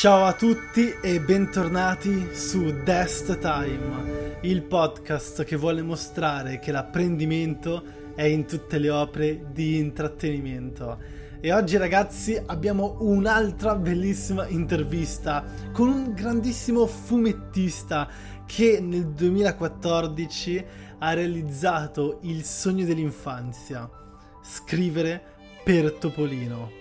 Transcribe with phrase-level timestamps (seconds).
[0.00, 7.82] Ciao a tutti e bentornati su Dest Time, il podcast che vuole mostrare che l'apprendimento
[8.14, 10.98] è in tutte le opere di intrattenimento.
[11.38, 18.08] E oggi ragazzi abbiamo un'altra bellissima intervista con un grandissimo fumettista
[18.46, 20.64] che nel 2014
[20.98, 23.86] ha realizzato il sogno dell'infanzia,
[24.40, 25.22] scrivere
[25.62, 26.79] per Topolino.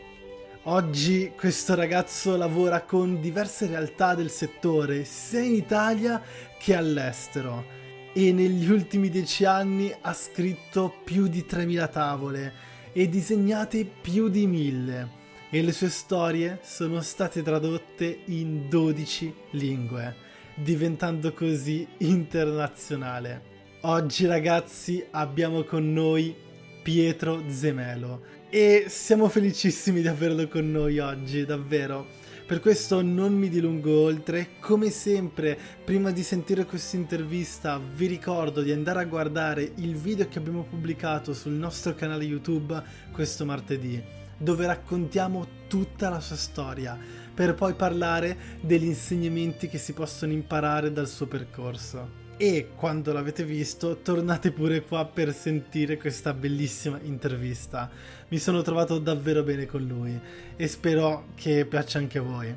[0.72, 6.22] Oggi questo ragazzo lavora con diverse realtà del settore, sia in Italia
[6.59, 7.66] che all'estero,
[8.14, 12.53] e negli ultimi dieci anni ha scritto più di 3.000 tavole
[12.94, 15.08] e disegnate più di 1.000,
[15.50, 20.16] e le sue storie sono state tradotte in 12 lingue,
[20.54, 23.42] diventando così internazionale.
[23.81, 26.36] Oggi ragazzi abbiamo con noi
[26.83, 32.08] Pietro Zemelo e siamo felicissimi di averlo con noi oggi, davvero.
[32.47, 38.64] Per questo non mi dilungo oltre, come sempre prima di sentire questa intervista vi ricordo
[38.64, 44.02] di andare a guardare il video che abbiamo pubblicato sul nostro canale YouTube questo martedì,
[44.36, 46.98] dove raccontiamo tutta la sua storia,
[47.31, 53.44] per poi parlare degli insegnamenti che si possono imparare dal suo percorso e quando l'avete
[53.44, 57.89] visto tornate pure qua per sentire questa bellissima intervista.
[58.30, 60.17] Mi sono trovato davvero bene con lui
[60.55, 62.55] e spero che piaccia anche a voi.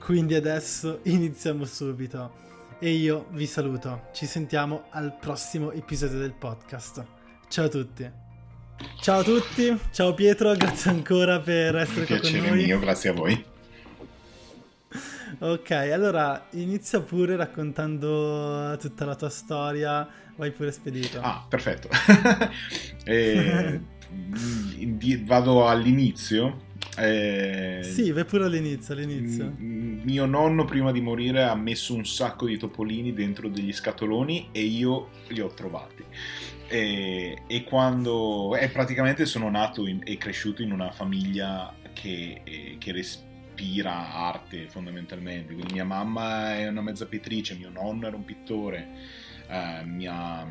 [0.00, 2.32] Quindi adesso iniziamo subito
[2.80, 4.08] e io vi saluto.
[4.12, 7.04] Ci sentiamo al prossimo episodio del podcast.
[7.46, 8.10] Ciao a tutti.
[9.00, 12.64] Ciao a tutti, ciao Pietro, grazie ancora per essere qui con noi.
[12.64, 13.44] mio, grazie a voi.
[15.38, 21.20] Ok, allora inizia pure raccontando tutta la tua storia, vai pure spedito.
[21.20, 21.88] Ah, perfetto.
[23.04, 23.80] e,
[25.24, 26.68] vado all'inizio.
[26.96, 29.54] Eh, sì, vai pure all'inizio, all'inizio.
[29.58, 34.62] Mio nonno prima di morire ha messo un sacco di topolini dentro degli scatoloni e
[34.62, 36.04] io li ho trovati.
[36.68, 38.56] E, e quando...
[38.56, 43.28] Eh, praticamente sono nato in, e cresciuto in una famiglia che, eh, che respira
[43.60, 45.52] ispira arte fondamentalmente.
[45.52, 48.88] Quindi mia mamma è una mezza pittrice, mio nonno era un pittore,
[49.46, 50.44] eh, mia,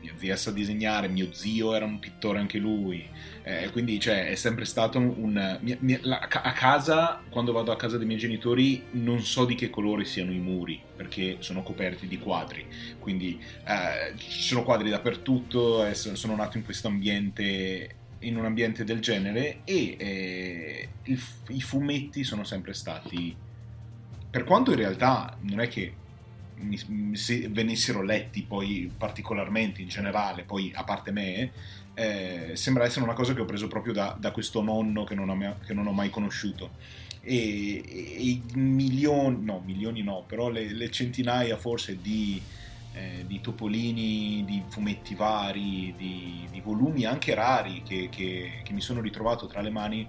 [0.00, 3.06] mia, zia sa disegnare, mio zio era un pittore anche lui.
[3.42, 5.58] Eh, quindi cioè, è sempre stato un...
[5.60, 9.54] Mia, mia, la, a casa, quando vado a casa dei miei genitori, non so di
[9.54, 12.64] che colore siano i muri, perché sono coperti di quadri.
[12.98, 19.00] Quindi eh, ci sono quadri dappertutto, sono nato in questo ambiente in un ambiente del
[19.00, 23.34] genere e eh, il, i fumetti sono sempre stati,
[24.30, 25.94] per quanto in realtà non è che
[27.50, 31.52] venissero letti poi particolarmente in generale, poi a parte me,
[31.94, 35.28] eh, sembra essere una cosa che ho preso proprio da, da questo nonno che non,
[35.28, 36.70] ho, che non, ho, mai conosciuto.
[37.20, 42.40] E, e, i milioni, no, milioni no, però le, le centinaia forse di
[42.92, 48.80] eh, di topolini, di fumetti vari, di, di volumi anche rari che, che, che, mi
[48.80, 50.06] sono ritrovato tra le mani,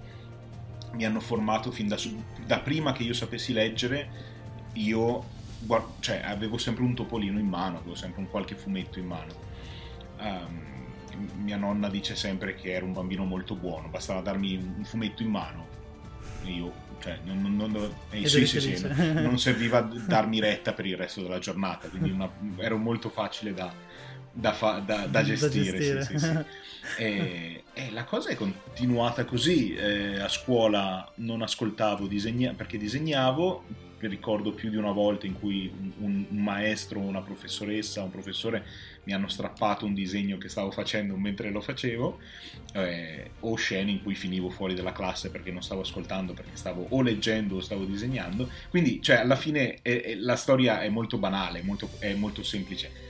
[0.92, 1.96] mi hanno formato fin da,
[2.46, 4.28] da prima che io sapessi leggere.
[4.74, 5.38] Io
[6.00, 9.48] cioè, avevo sempre un topolino in mano, avevo sempre un qualche fumetto in mano.
[10.18, 10.68] Um,
[11.42, 15.30] mia nonna dice sempre che ero un bambino molto buono, bastava darmi un fumetto in
[15.30, 15.66] mano.
[16.44, 20.96] Io cioè, non, non, non, eh, sì, sì, sì, non, serviva darmi retta per il
[20.96, 23.72] resto della giornata, quindi una, ero molto facile da,
[24.30, 25.78] da, fa- da, da, gestire.
[25.78, 26.04] Gestire.
[26.04, 26.38] Sì, sì, sì.
[27.02, 29.74] e, e, la cosa è continuata così.
[29.74, 33.88] Eh, a scuola non ascoltavo disegna- perché disegnavo.
[33.98, 38.64] Mi ricordo più di una volta in cui un, un maestro, una professoressa, un professore
[39.10, 42.18] mi hanno strappato un disegno che stavo facendo mentre lo facevo,
[42.74, 46.86] eh, o scene in cui finivo fuori dalla classe perché non stavo ascoltando, perché stavo
[46.90, 48.48] o leggendo o stavo disegnando.
[48.68, 53.08] Quindi, cioè, alla fine è, è, la storia è molto banale, molto, è molto semplice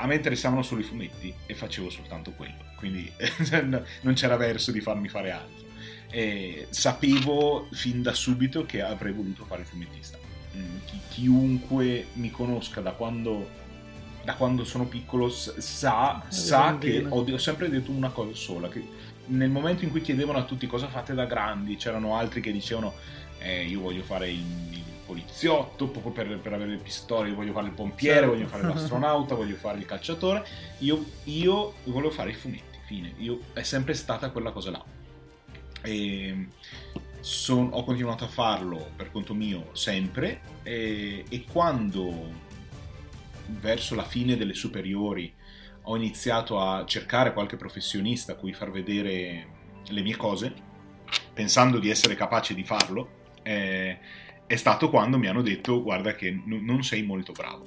[0.00, 3.10] a me interessavano solo i fumetti e facevo soltanto quello, quindi
[4.02, 5.66] non c'era verso di farmi fare altro.
[6.08, 10.16] E sapevo fin da subito che avrei voluto fare il fumettista.
[10.56, 13.48] Mm, chi, chiunque mi conosca da quando,
[14.28, 18.86] da quando sono piccolo sa, sa che ho, ho, sempre detto una cosa sola, che
[19.28, 22.92] nel momento in cui chiedevano a tutti cosa fate da grandi, c'erano altri che dicevano
[23.38, 27.68] eh, io voglio fare il, il poliziotto, proprio per, per, avere le pistole, voglio fare
[27.68, 28.34] il pompiere, certo.
[28.34, 30.44] voglio fare l'astronauta, voglio fare il calciatore.
[30.80, 33.14] Io, io volevo fare i fumetti, fine.
[33.16, 34.84] Io, è sempre stata quella cosa là.
[35.80, 36.48] E
[37.20, 42.46] son, ho continuato a farlo per conto mio sempre e, e quando
[43.60, 45.32] verso la fine delle superiori
[45.82, 49.56] ho iniziato a cercare qualche professionista a cui far vedere
[49.88, 50.52] le mie cose,
[51.32, 53.98] pensando di essere capace di farlo, eh,
[54.46, 57.64] è stato quando mi hanno detto guarda che n- non sei molto bravo.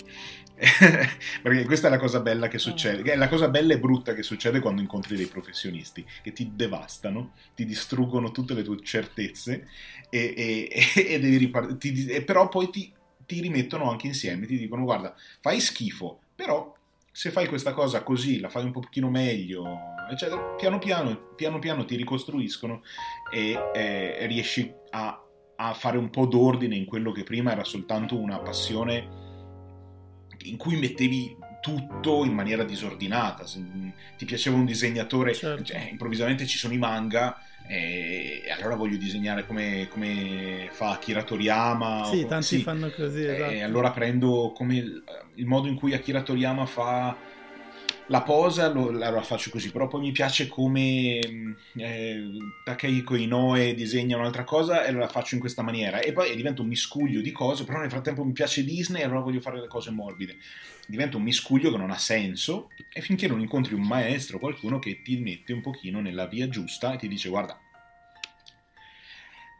[1.41, 4.21] Perché questa è la cosa bella che succede, è la cosa bella e brutta che
[4.21, 9.67] succede quando incontri dei professionisti che ti devastano, ti distruggono tutte le tue certezze
[10.11, 10.69] e, e,
[11.13, 12.93] e devi ripartire, però poi ti,
[13.31, 16.75] ti rimettono anche insieme, ti dicono guarda fai schifo, però
[17.11, 19.65] se fai questa cosa così, la fai un pochino meglio,
[20.09, 22.83] eccetera, piano piano, piano, piano ti ricostruiscono
[23.31, 25.21] e eh, riesci a
[25.63, 29.19] a fare un po' d'ordine in quello che prima era soltanto una passione
[30.45, 33.47] in cui mettevi tutto in maniera disordinata.
[33.47, 33.63] Se
[34.17, 35.63] ti piaceva un disegnatore, certo.
[35.63, 42.03] cioè, improvvisamente ci sono i manga e, allora voglio disegnare come, come fa Akira Toriyama.
[42.05, 42.61] Sì, o, tanti sì.
[42.61, 43.23] fanno così.
[43.23, 43.51] Esatto.
[43.51, 45.03] E allora prendo come il,
[45.35, 47.15] il modo in cui Akira Toriyama fa
[48.11, 52.29] la posa lo, la faccio così, però poi mi piace come mm, eh,
[52.65, 56.67] Takehiko Inoue disegna un'altra cosa e la faccio in questa maniera e poi diventa un
[56.67, 59.91] miscuglio di cose, però nel frattempo mi piace Disney e allora voglio fare le cose
[59.91, 60.35] morbide.
[60.87, 65.01] Diventa un miscuglio che non ha senso e finché non incontri un maestro, qualcuno che
[65.01, 67.57] ti mette un pochino nella via giusta e ti dice guarda,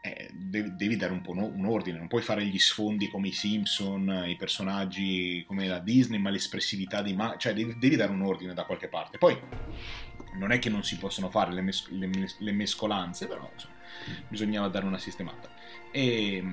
[0.04, 3.32] eh, devi, devi, dare un po' un ordine, non puoi fare gli sfondi come i
[3.32, 8.22] Simpson, i personaggi come la Disney, ma l'espressività dei ma- cioè devi, devi, dare un
[8.22, 9.18] ordine da qualche parte.
[9.18, 9.38] Poi
[10.34, 13.74] non è che non si possono fare le, mes- le, mes- le mescolanze, però insomma,
[14.26, 15.48] bisognava dare una sistemata.
[15.92, 16.44] E,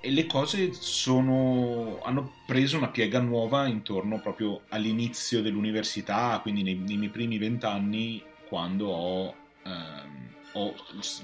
[0.00, 6.76] e le cose sono, hanno preso una piega nuova intorno proprio all'inizio dell'università, quindi nei,
[6.76, 9.34] nei miei primi vent'anni, quando ho...
[9.66, 10.74] Ehm, ho,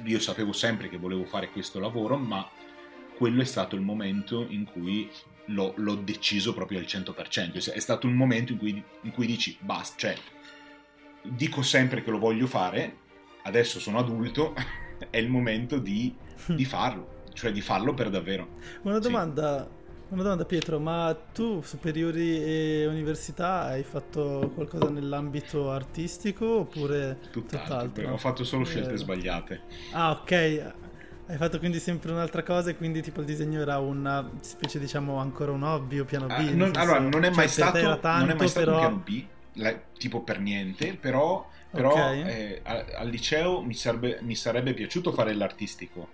[0.04, 2.48] io sapevo sempre che volevo fare questo lavoro, ma
[3.16, 5.10] quello è stato il momento in cui
[5.46, 7.72] l'ho, l'ho deciso proprio al 100%.
[7.72, 10.16] È stato un momento in cui, in cui dici basta, cioè
[11.22, 12.98] dico sempre che lo voglio fare,
[13.42, 14.54] adesso sono adulto,
[15.10, 16.14] è il momento di,
[16.46, 18.58] di farlo, cioè di farlo per davvero.
[18.82, 19.75] Una domanda.
[20.08, 27.58] Una domanda Pietro, ma tu superiori e università hai fatto qualcosa nell'ambito artistico oppure tutt'altro?
[27.58, 28.12] tutt'altro?
[28.12, 28.96] Ho fatto solo scelte eh...
[28.98, 29.60] sbagliate.
[29.90, 30.72] Ah ok,
[31.26, 35.16] hai fatto quindi sempre un'altra cosa e quindi tipo il disegno era una specie diciamo
[35.16, 36.30] ancora un hobby o piano B?
[36.30, 38.76] Ah, non, allora non è mai cioè, stato, tanto, non è mai stato però...
[38.76, 39.24] un piano B,
[39.54, 42.22] la, tipo per niente, però, però okay.
[42.28, 46.10] eh, al liceo mi sarebbe, mi sarebbe piaciuto fare l'artistico.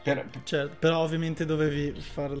[0.00, 0.28] Per...
[0.44, 2.40] Certo, però ovviamente dovevi fare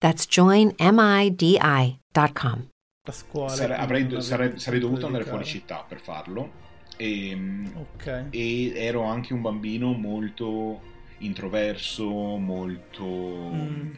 [0.00, 0.78] That's joinmidi.com.
[3.06, 3.50] a scuola.
[3.50, 7.36] Sare, avrei, sare, sarei dovuto andare fuori città per farlo E,
[7.74, 8.28] okay.
[8.30, 10.80] e ero anche un bambino molto
[11.18, 13.90] introverso, molto mm.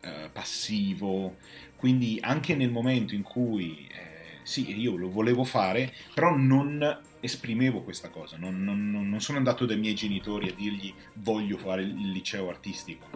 [0.00, 1.36] eh, passivo,
[1.76, 7.82] quindi anche nel momento in cui eh, sì, io lo volevo fare, però non esprimevo
[7.82, 12.10] questa cosa, non, non, non, sono andato dai miei genitori a dirgli voglio fare il
[12.10, 13.06] liceo artistico.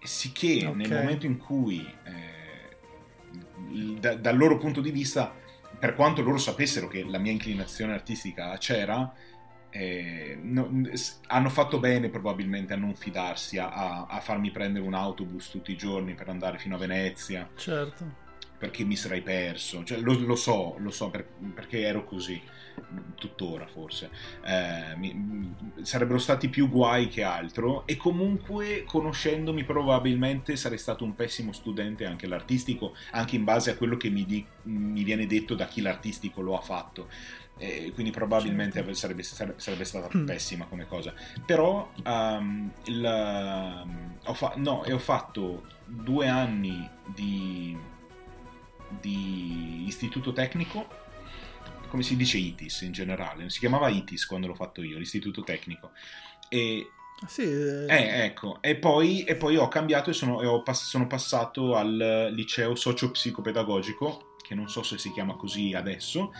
[0.00, 0.74] Sicché okay.
[0.74, 2.76] nel momento in cui, eh,
[3.98, 5.34] da, dal loro punto di vista,
[5.78, 9.12] per quanto loro sapessero che la mia inclinazione artistica c'era,
[9.70, 10.70] eh, no,
[11.26, 15.76] hanno fatto bene probabilmente a non fidarsi, a, a, farmi prendere un autobus tutti i
[15.76, 17.48] giorni per andare fino a Venezia.
[17.54, 18.26] Certo.
[18.58, 22.40] Perché mi sarei perso, cioè, lo, lo, so, lo so per, perché ero così,
[23.14, 24.10] tuttora forse.
[24.44, 31.14] Eh, mi, sarebbero stati più guai che altro e comunque conoscendomi probabilmente sarei stato un
[31.14, 35.54] pessimo studente anche l'artistico, anche in base a quello che mi, di, mi viene detto
[35.54, 37.08] da chi l'artistico lo ha fatto
[37.58, 38.94] e quindi probabilmente certo.
[38.94, 40.26] sarebbe, sarebbe, stata mm.
[40.26, 41.12] pessima come cosa.
[41.44, 47.76] Però um, il, ho, fa- no, ho fatto due anni di,
[49.00, 50.97] di istituto tecnico,
[51.88, 55.90] come si dice ITIS in generale, si chiamava ITIS quando l'ho fatto io, l'istituto tecnico.
[56.48, 56.90] E
[57.20, 57.86] ah, sì, eh.
[57.88, 62.30] eh, ecco, e poi, e poi, ho cambiato e sono, e pass- sono passato al
[62.32, 66.32] liceo socio-psicopedagogico, che non so se si chiama così adesso,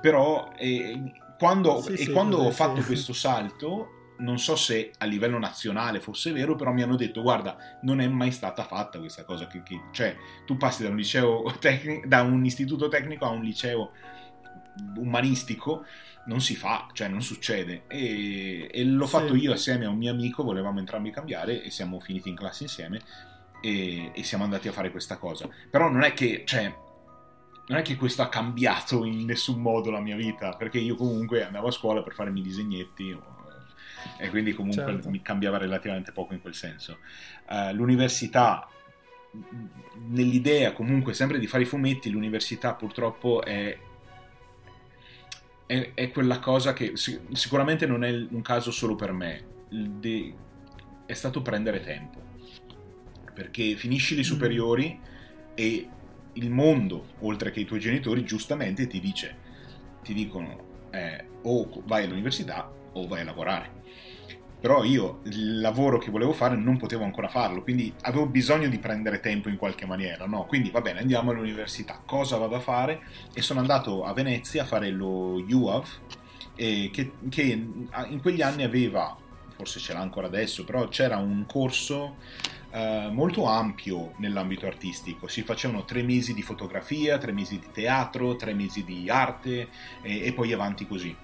[0.00, 5.38] però eh, quando, sì, sì, quando ho fatto questo salto, non so se a livello
[5.38, 9.46] nazionale fosse vero, però mi hanno detto guarda, non è mai stata fatta questa cosa,
[9.46, 13.42] che, che, cioè tu passi da un liceo tecnico, da un istituto tecnico a un
[13.42, 13.92] liceo
[14.96, 15.84] umanistico,
[16.26, 17.84] non si fa, cioè non succede.
[17.88, 19.10] E, e l'ho sì.
[19.10, 22.64] fatto io assieme a un mio amico, volevamo entrambi cambiare e siamo finiti in classe
[22.64, 23.00] insieme
[23.60, 25.48] e, e siamo andati a fare questa cosa.
[25.70, 26.72] Però non è che, cioè,
[27.66, 31.44] non è che questo ha cambiato in nessun modo la mia vita, perché io comunque
[31.44, 33.16] andavo a scuola per fare i miei disegnetti
[34.18, 35.08] e quindi comunque certo.
[35.08, 36.98] mi cambiava relativamente poco in quel senso.
[37.48, 38.68] Uh, l'università,
[40.08, 43.76] nell'idea comunque sempre di fare i fumetti, l'università purtroppo è,
[45.66, 49.44] è, è quella cosa che sicuramente non è un caso solo per me,
[51.06, 52.20] è stato prendere tempo,
[53.32, 54.24] perché finisci le mm.
[54.24, 55.04] superiori mm.
[55.54, 55.88] e
[56.34, 59.36] il mondo, oltre che i tuoi genitori, giustamente ti dice,
[60.02, 63.82] ti dicono eh, o vai all'università o vai a lavorare.
[64.64, 68.78] Però io il lavoro che volevo fare non potevo ancora farlo, quindi avevo bisogno di
[68.78, 70.46] prendere tempo in qualche maniera, no?
[70.46, 72.00] Quindi va bene, andiamo all'università.
[72.02, 73.02] Cosa vado a fare?
[73.34, 75.86] E sono andato a Venezia a fare lo UAV,
[76.54, 79.14] eh, che, che in quegli anni aveva,
[79.54, 82.16] forse ce l'ha ancora adesso, però c'era un corso
[82.70, 85.28] eh, molto ampio nell'ambito artistico.
[85.28, 89.68] Si facevano tre mesi di fotografia, tre mesi di teatro, tre mesi di arte
[90.00, 91.14] e, e poi avanti così.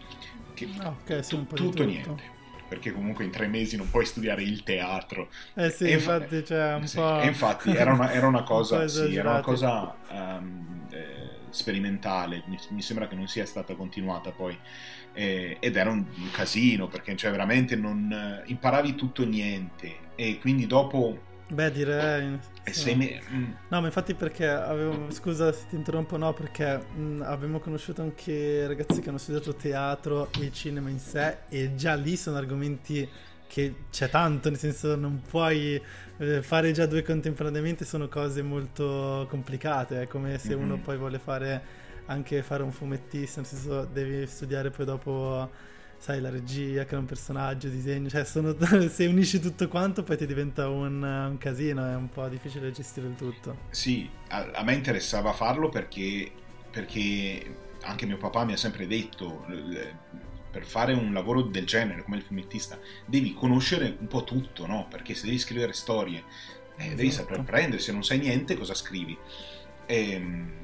[0.53, 2.40] Che, ah, okay, tutto, tutto niente
[2.71, 5.29] perché comunque in tre mesi non puoi studiare il teatro.
[5.55, 7.21] Eh sì, inf- infatti c'è un sì, po'...
[7.23, 12.57] infatti era una, era una cosa, un sì, era una cosa um, eh, sperimentale, mi,
[12.71, 14.57] mi, sembra che non sia stata continuata poi.
[15.13, 20.39] Eh, ed era un, un, casino perché cioè, veramente non imparavi tutto e niente e
[20.39, 22.39] quindi dopo Beh, direi.
[22.63, 23.21] E sei me...
[23.33, 23.53] mm.
[23.69, 25.11] No, ma infatti perché avevo.
[25.11, 29.55] Scusa se ti interrompo, no, perché mh, mm, abbiamo conosciuto anche ragazzi che hanno studiato
[29.55, 33.09] teatro e cinema in sé, e già lì sono argomenti
[33.49, 35.81] che c'è tanto, nel senso non puoi
[36.19, 40.03] eh, fare già due contemporaneamente, sono cose molto complicate.
[40.03, 40.65] È come se mm-hmm.
[40.65, 45.51] uno poi vuole fare anche fare un fumettista, nel senso devi studiare poi dopo
[46.01, 48.57] sai, la regia, che è un personaggio, disegno, cioè sono,
[48.89, 53.07] se unisci tutto quanto poi ti diventa un, un, casino, è un po' difficile gestire
[53.07, 53.59] il tutto.
[53.69, 56.33] Sì, a, a me interessava farlo perché,
[56.71, 59.45] perché anche mio papà mi ha sempre detto,
[60.51, 64.87] per fare un lavoro del genere come il fumettista, devi conoscere un po' tutto, no?
[64.89, 66.25] Perché se devi scrivere storie,
[66.77, 66.97] eh, esatto.
[66.97, 69.17] devi saper prendere, se non sai niente cosa scrivi.
[69.85, 70.60] Ehm,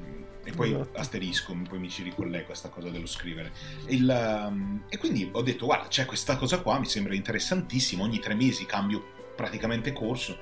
[0.47, 0.97] e poi esatto.
[0.97, 3.51] asterisco, poi mi ci ricollego a questa cosa dello scrivere.
[3.87, 8.19] Il, um, e quindi ho detto, guarda, c'è questa cosa qua, mi sembra interessantissimo, ogni
[8.19, 10.39] tre mesi cambio praticamente corso,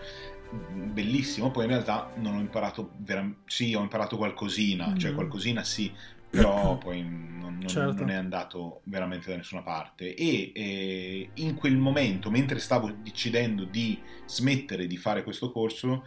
[0.51, 4.97] bellissimo, poi in realtà non ho imparato, vera- sì, ho imparato qualcosina, mm.
[4.97, 5.91] cioè qualcosina sì,
[6.29, 8.01] però poi non, non, certo.
[8.01, 10.13] non, è andato veramente da nessuna parte.
[10.13, 16.03] E eh, in quel momento, mentre stavo decidendo di smettere di fare questo corso,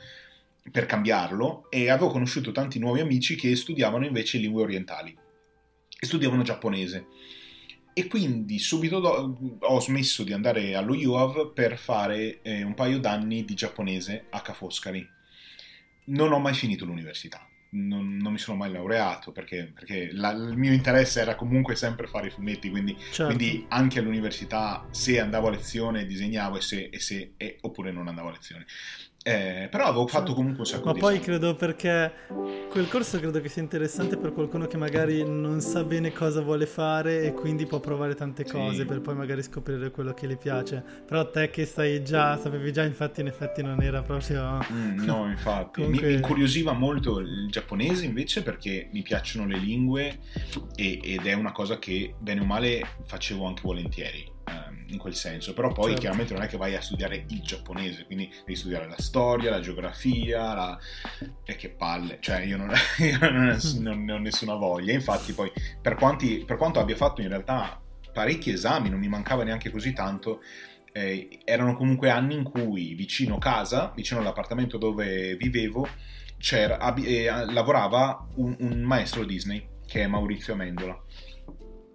[0.71, 5.17] per cambiarlo e avevo conosciuto tanti nuovi amici che studiavano invece lingue orientali
[6.01, 7.07] e studiavano giapponese.
[7.93, 13.01] E quindi subito do- ho smesso di andare allo UAV per fare eh, un paio
[13.01, 15.05] d'anni di giapponese a Ca' Foscari.
[16.05, 17.45] Non ho mai finito l'università.
[17.71, 22.07] non, non, mi sono mai laureato perché, perché la, il mio interesse era comunque sempre
[22.07, 23.35] fare i fumetti, quindi, certo.
[23.35, 28.09] quindi, anche all'università se andavo a lezione disegnavo e se, e se e, oppure non
[28.09, 28.65] andavo a lezione.
[29.29, 32.11] Eh, però avevo fatto comunque un sacco Ma di poi credo perché
[32.71, 36.65] quel corso credo che sia interessante per qualcuno che magari non sa bene cosa vuole
[36.65, 38.85] fare e quindi può provare tante cose sì.
[38.87, 40.83] per poi magari scoprire quello che le piace.
[41.07, 44.61] Però te che stai già, sapevi già, infatti in effetti non era proprio...
[44.73, 45.83] Mm, no, infatti.
[45.83, 46.09] Comunque...
[46.09, 50.21] Mi incuriosiva molto il giapponese invece perché mi piacciono le lingue
[50.75, 54.37] e, ed è una cosa che bene o male facevo anche volentieri
[54.89, 56.01] in quel senso, però poi certo.
[56.01, 59.61] chiaramente non è che vai a studiare il giapponese, quindi devi studiare la storia, la
[59.61, 60.79] geografia, la...
[61.45, 65.51] e che palle, cioè io non, io non, non ne ho nessuna voglia, infatti poi
[65.81, 67.81] per, quanti, per quanto abbia fatto in realtà
[68.13, 70.41] parecchi esami, non mi mancava neanche così tanto,
[70.93, 75.87] eh, erano comunque anni in cui vicino casa, vicino all'appartamento dove vivevo,
[76.39, 81.03] eh, lavorava un, un maestro Disney che è Maurizio Amendola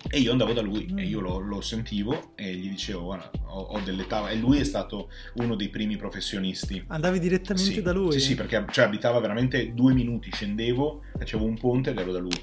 [0.10, 0.98] e io andavo da lui mm.
[1.00, 4.30] e io lo, lo, sentivo e gli dicevo, guarda, ho, ho dell'età.
[4.30, 6.84] E lui è stato uno dei primi professionisti.
[6.88, 8.12] Andavi direttamente sì, da lui?
[8.14, 12.20] Sì, sì, perché cioè, abitava veramente due minuti, scendevo, facevo un ponte ed ero da
[12.20, 12.40] lui.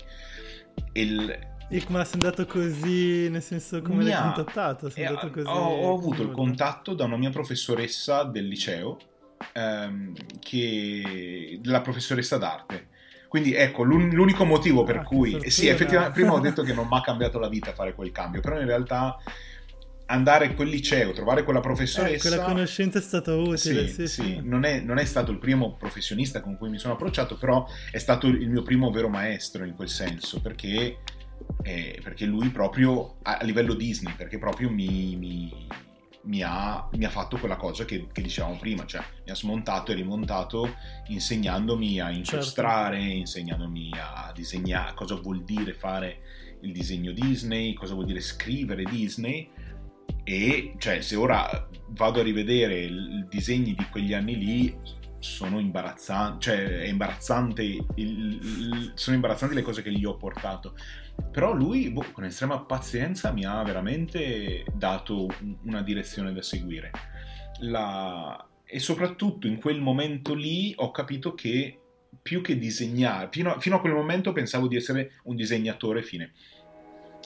[0.92, 1.38] E il,
[1.68, 4.90] e come sei andato così, nel senso come l'hai ha, contattato?
[4.90, 8.98] Sei eh, così, ho, ho, avuto il contatto da una mia professoressa del liceo,
[9.52, 12.88] ehm, che, la professoressa d'arte
[13.30, 15.36] quindi ecco, l'unico motivo per ah, cui...
[15.36, 18.10] Eh sì, effettivamente, prima ho detto che non mi ha cambiato la vita fare quel
[18.10, 19.16] cambio, però in realtà
[20.06, 22.26] andare a quel liceo, trovare quella professoressa...
[22.26, 23.86] Eh, quella conoscenza è stata utile, sì.
[23.86, 24.40] sì, sì.
[24.42, 27.98] Non, è, non, è, stato il primo professionista con cui mi sono approcciato, però è
[27.98, 30.98] stato il mio primo vero maestro in quel senso, perché,
[31.62, 35.68] eh, perché lui proprio a, a, livello Disney, perché proprio mi, mi
[36.22, 39.92] mi ha, mi ha, fatto quella cosa che, che, dicevamo prima, cioè mi ha smontato
[39.92, 40.76] e rimontato
[41.08, 43.16] insegnandomi a incastrare, certo.
[43.16, 46.20] insegnandomi a disegnare, cosa vuol dire fare
[46.62, 49.50] il disegno Disney, cosa vuol dire scrivere Disney
[50.24, 54.78] e cioè se ora vado a rivedere i disegni di quegli anni lì
[55.18, 60.74] sono imbarazzanti, cioè è imbarazzante, il, il, sono imbarazzanti le cose che gli ho portato
[61.30, 65.28] però lui, boh, con estrema pazienza, mi ha veramente dato
[65.64, 66.90] una direzione da seguire.
[67.60, 68.46] La...
[68.64, 71.78] E soprattutto in quel momento lì ho capito che
[72.22, 76.32] più che disegnare, fino a, fino a quel momento pensavo di essere un disegnatore fine.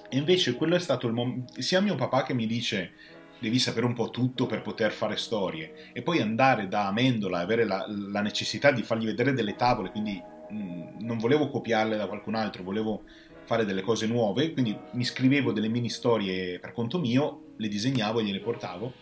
[0.09, 2.92] E invece quello è stato il momento, sia mio papà che mi dice
[3.38, 7.42] devi sapere un po' tutto per poter fare storie e poi andare da Amendola e
[7.42, 12.07] avere la, la necessità di fargli vedere delle tavole, quindi mh, non volevo copiarle da
[12.07, 13.03] qualcun altro, volevo
[13.45, 18.21] fare delle cose nuove, quindi mi scrivevo delle mini storie per conto mio, le disegnavo
[18.21, 18.93] e gliele portavo.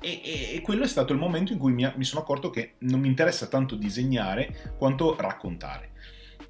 [0.00, 2.74] E, e, e quello è stato il momento in cui mi, mi, sono accorto che
[2.80, 5.92] non mi interessa tanto disegnare quanto raccontare.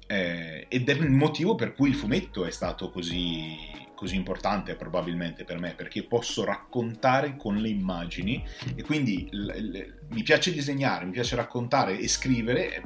[0.07, 3.55] Eh, ed è il motivo per cui il fumetto è stato così,
[3.95, 9.93] così importante probabilmente per me, perché posso raccontare con le immagini e quindi l, l,
[10.09, 12.83] mi piace disegnare, mi piace raccontare e scrivere,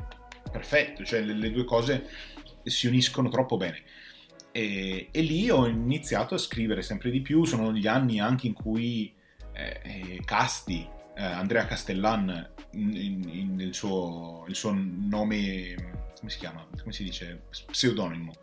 [0.52, 2.08] perfetto, cioè le, le due cose
[2.64, 3.82] si uniscono troppo bene.
[4.52, 8.54] E, e, lì ho iniziato a scrivere sempre di più, sono gli anni anche in
[8.54, 9.14] cui
[9.54, 15.76] eh, eh Casti, eh, Andrea Castellan, in, in, il, suo, il, suo, nome,
[16.18, 16.66] come si chiama?
[16.80, 17.44] Come si dice?
[17.50, 18.34] Pseudonimo.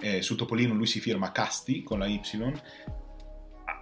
[0.00, 2.20] Eh, su Topolino lui si firma Casti con la Y.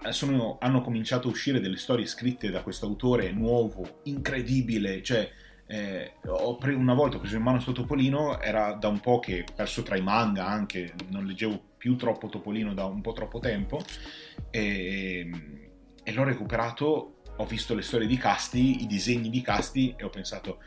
[0.09, 5.29] Sono, hanno cominciato a uscire delle storie scritte da questo autore nuovo, incredibile, cioè
[5.71, 6.15] eh,
[6.59, 9.83] pre- una volta ho preso in mano questo Topolino, era da un po' che perso
[9.83, 13.81] tra i manga anche, non leggevo più troppo Topolino da un po' troppo tempo
[14.49, 15.29] e,
[16.03, 20.09] e l'ho recuperato, ho visto le storie di Casti, i disegni di Casti e ho
[20.09, 20.59] pensato,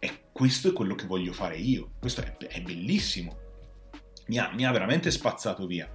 [0.00, 3.38] e questo è quello che voglio fare io, questo è, è bellissimo,
[4.26, 5.88] mi ha, mi ha veramente spazzato via.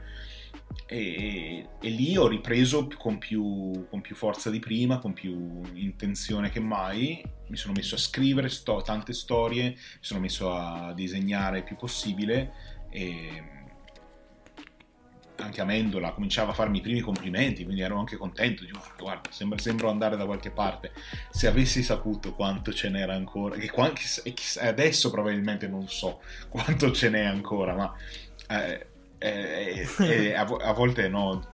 [0.87, 6.49] E, e, lì ho ripreso con più, con più, forza di prima, con più intenzione
[6.49, 7.21] che mai.
[7.47, 11.75] Mi sono messo a scrivere sto, tante storie, mi sono messo a disegnare il più
[11.75, 12.51] possibile
[12.89, 13.43] e
[15.37, 18.63] anche Amendola cominciava a farmi i primi complimenti, quindi ero anche contento.
[18.63, 20.91] Dico, guarda, sembra, sembra andare da qualche parte.
[21.29, 27.09] Se avessi saputo quanto ce n'era ancora, che, che adesso probabilmente non so quanto ce
[27.09, 27.93] n'è ancora, ma...
[28.47, 31.53] Eh, eh, eh, a, a volte no.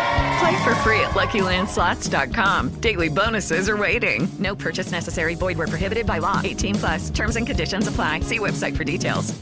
[0.39, 2.69] Play for free at LuckyLandSlots.com.
[2.81, 4.27] Daily bonuses are waiting.
[4.39, 5.35] No purchase necessary.
[5.35, 6.39] Void were prohibited by law.
[6.43, 7.09] 18 plus.
[7.11, 8.21] Terms and conditions apply.
[8.21, 9.33] See website for details.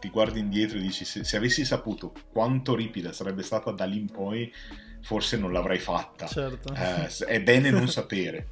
[0.00, 3.98] Ti guardi indietro e dici se, se avessi saputo quanto ripida sarebbe stata da lì
[3.98, 4.52] in poi,
[5.00, 6.26] forse non l'avrei fatta.
[6.26, 6.74] Certo.
[6.74, 8.48] Eh, è bene non sapere.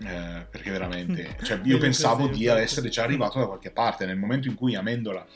[0.00, 4.06] Eh, perché veramente, cioè, io pensavo di essere già arrivato da qualche parte.
[4.06, 5.26] Nel momento in cui Amendola,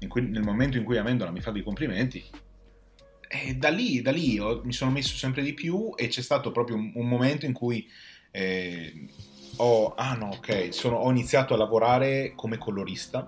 [0.00, 2.24] in cui- nel momento in cui Amendola mi fa dei complimenti,
[3.32, 6.50] e da lì, da lì ho- mi sono messo sempre di più e c'è stato
[6.50, 7.88] proprio un, un momento in cui
[8.32, 9.08] eh,
[9.56, 13.24] ho, ah no, ok, sono- ho iniziato a lavorare come colorista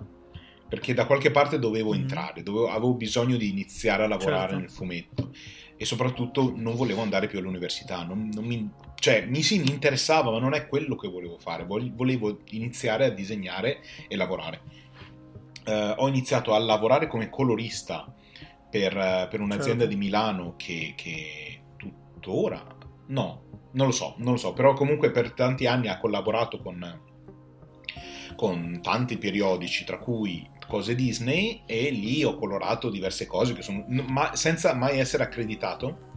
[0.67, 1.99] perché da qualche parte dovevo Mm.
[2.01, 4.57] entrare, dovevo- avevo bisogno di iniziare a lavorare Certo.
[4.57, 5.31] nel fumetto
[5.77, 10.31] e soprattutto non volevo andare più all'università, non, non mi, cioè mi, sì, mi interessava
[10.31, 14.61] ma non è quello che volevo fare, Vol- volevo iniziare a disegnare e lavorare.
[15.65, 18.12] Eh, ho iniziato a lavorare come colorista
[18.73, 19.87] per, eh, per un'azienda Certo.
[19.87, 22.65] di Milano che, che tuttora,
[23.09, 27.01] no, non lo so, non lo so, però comunque per tanti anni ha collaborato con,
[28.35, 33.85] con tanti periodici, tra cui cose Disney, e lì ho colorato diverse cose che sono,
[34.07, 36.09] ma senza mai essere accreditato.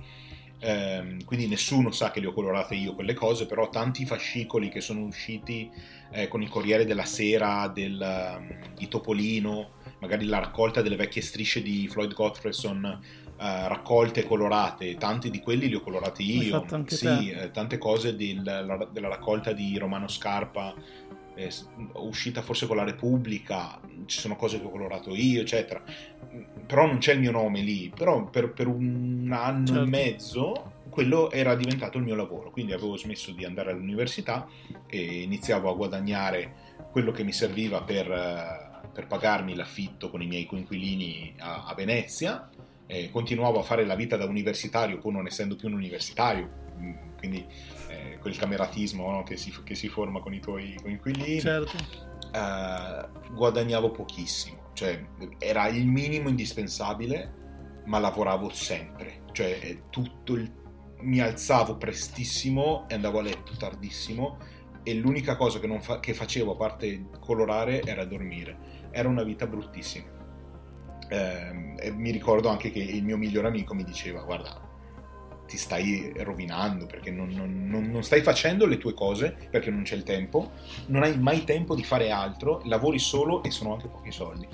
[0.61, 4.81] Ehm, quindi nessuno sa che le ho colorate io quelle cose, però tanti fascicoli che
[4.81, 5.71] sono usciti
[6.11, 9.76] eh, con il Corriere della Sera, del, um, di Topolino,
[10.07, 12.85] magari la raccolta delle vecchie strisce di Floyd Gottfredson,
[13.38, 16.61] eh, raccolte colorate, tanti di quelli li ho colorati io.
[16.95, 20.75] sì, eh, tante cose del- la- della raccolta di Romano Scarpa,
[21.35, 21.51] eh,
[21.95, 25.83] uscita forse con la Repubblica, ci sono cose che ho colorato io, eccetera.
[26.66, 29.83] Però non c'è il mio nome lì, però per, per un anno Certo.
[29.83, 34.47] e mezzo quello era diventato il mio lavoro, quindi avevo smesso di andare all'università
[34.87, 36.55] e iniziavo a guadagnare
[36.90, 38.65] quello che mi serviva per, eh,
[38.96, 42.48] per pagarmi l'affitto con i miei coinquilini a, a Venezia.
[42.87, 46.94] E continuavo a fare la vita da universitario, pur non essendo più un universitario, Mm,
[47.16, 47.46] quindi
[47.88, 51.76] eh, quel cameratismo no, che, si, che si forma con i tuoi coinquilini Certo.
[52.32, 55.02] eh, guadagnavo pochissimo, cioè
[55.38, 57.32] era il minimo indispensabile,
[57.87, 60.50] ma lavoravo sempre, cioè eh, tutto il...
[61.00, 64.38] mi alzavo prestissimo e andavo a letto tardissimo
[64.82, 69.22] e l'unica cosa che, non fa- che facevo a parte colorare era dormire, era una
[69.22, 70.06] vita bruttissima.
[71.09, 74.64] Ehm, e mi ricordo anche che il mio migliore amico mi diceva guarda
[75.46, 79.94] ti stai rovinando perché non, non- non- stai facendo le tue cose perché non c'è
[79.94, 80.50] il tempo,
[80.87, 84.48] non hai mai tempo di fare altro, lavori solo e sono anche pochi soldi.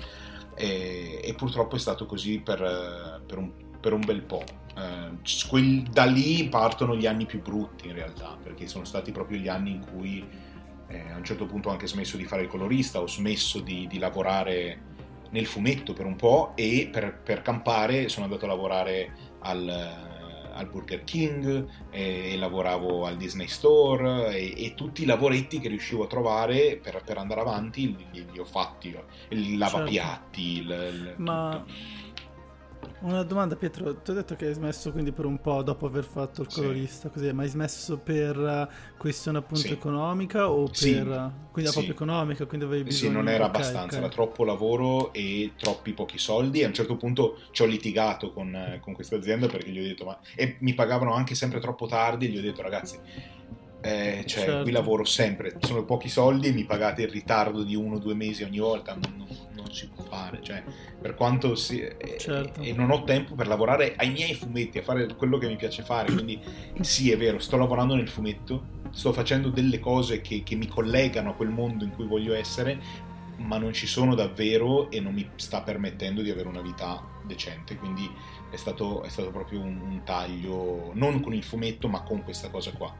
[0.55, 4.43] E, e purtroppo è stato così per, eh, per un, per un bel po'.
[4.77, 9.47] Eh, da lì partono gli anni più brutti in realtà, perché sono stati proprio gli
[9.47, 10.23] anni in cui
[10.93, 13.87] eh, a un certo punto ho anche smesso di fare il colorista, ho smesso di,
[13.87, 14.91] di lavorare
[15.31, 19.67] nel fumetto per un po' e per, per campare sono andato a lavorare al,
[20.53, 25.69] al Burger King e, e lavoravo al Disney Store e, e tutti i lavoretti che
[25.69, 28.95] riuscivo a trovare per, per andare avanti li, li- ho fatti,
[29.29, 32.01] il lavapiatti, il, il- Ma tutto.
[32.99, 33.95] Una domanda, Pietro.
[34.01, 36.59] Tu hai detto che hai smesso quindi per un po' dopo aver fatto il Sì.
[36.59, 38.67] colorista, così, ma hai smesso per eh,
[38.97, 39.73] questione appunto Sì.
[39.73, 40.73] economica o per.
[40.77, 40.91] Sì.
[41.51, 41.75] Quindi Sì.
[41.75, 44.01] proprio economica, quindi avevi bisogno Sì, non era ok, abbastanza, ok.
[44.03, 46.61] era troppo lavoro e troppi pochi soldi.
[46.61, 49.79] E a un certo punto ci ho litigato con, eh, con questa azienda perché gli
[49.79, 52.25] ho detto, ma e mi pagavano anche sempre troppo tardi.
[52.25, 52.97] E gli ho detto, ragazzi,
[53.81, 54.61] eh, cioè, Certo.
[54.63, 58.13] qui lavoro sempre, sono pochi soldi e mi pagate il ritardo di uno o due
[58.13, 58.93] mesi ogni volta.
[58.95, 59.27] Non
[59.73, 60.63] si può fare, cioè,
[61.01, 62.61] per quanto si, eh, Certo.
[62.61, 65.83] e non ho tempo per lavorare ai miei fumetti, a fare quello che mi piace
[65.83, 66.11] fare.
[66.11, 66.39] Quindi,
[66.81, 71.31] sì, è vero, sto lavorando nel fumetto, sto facendo delle cose che, che mi collegano
[71.31, 72.79] a quel mondo in cui voglio essere,
[73.37, 77.75] ma non ci sono davvero e non mi sta permettendo di avere una vita decente.
[77.75, 78.09] Quindi
[78.51, 82.49] è stato, è stato proprio un, un taglio, non con il fumetto, ma con questa
[82.49, 82.95] cosa qua.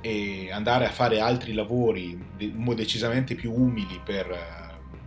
[0.00, 4.63] E andare a fare altri lavori decisamente più umili per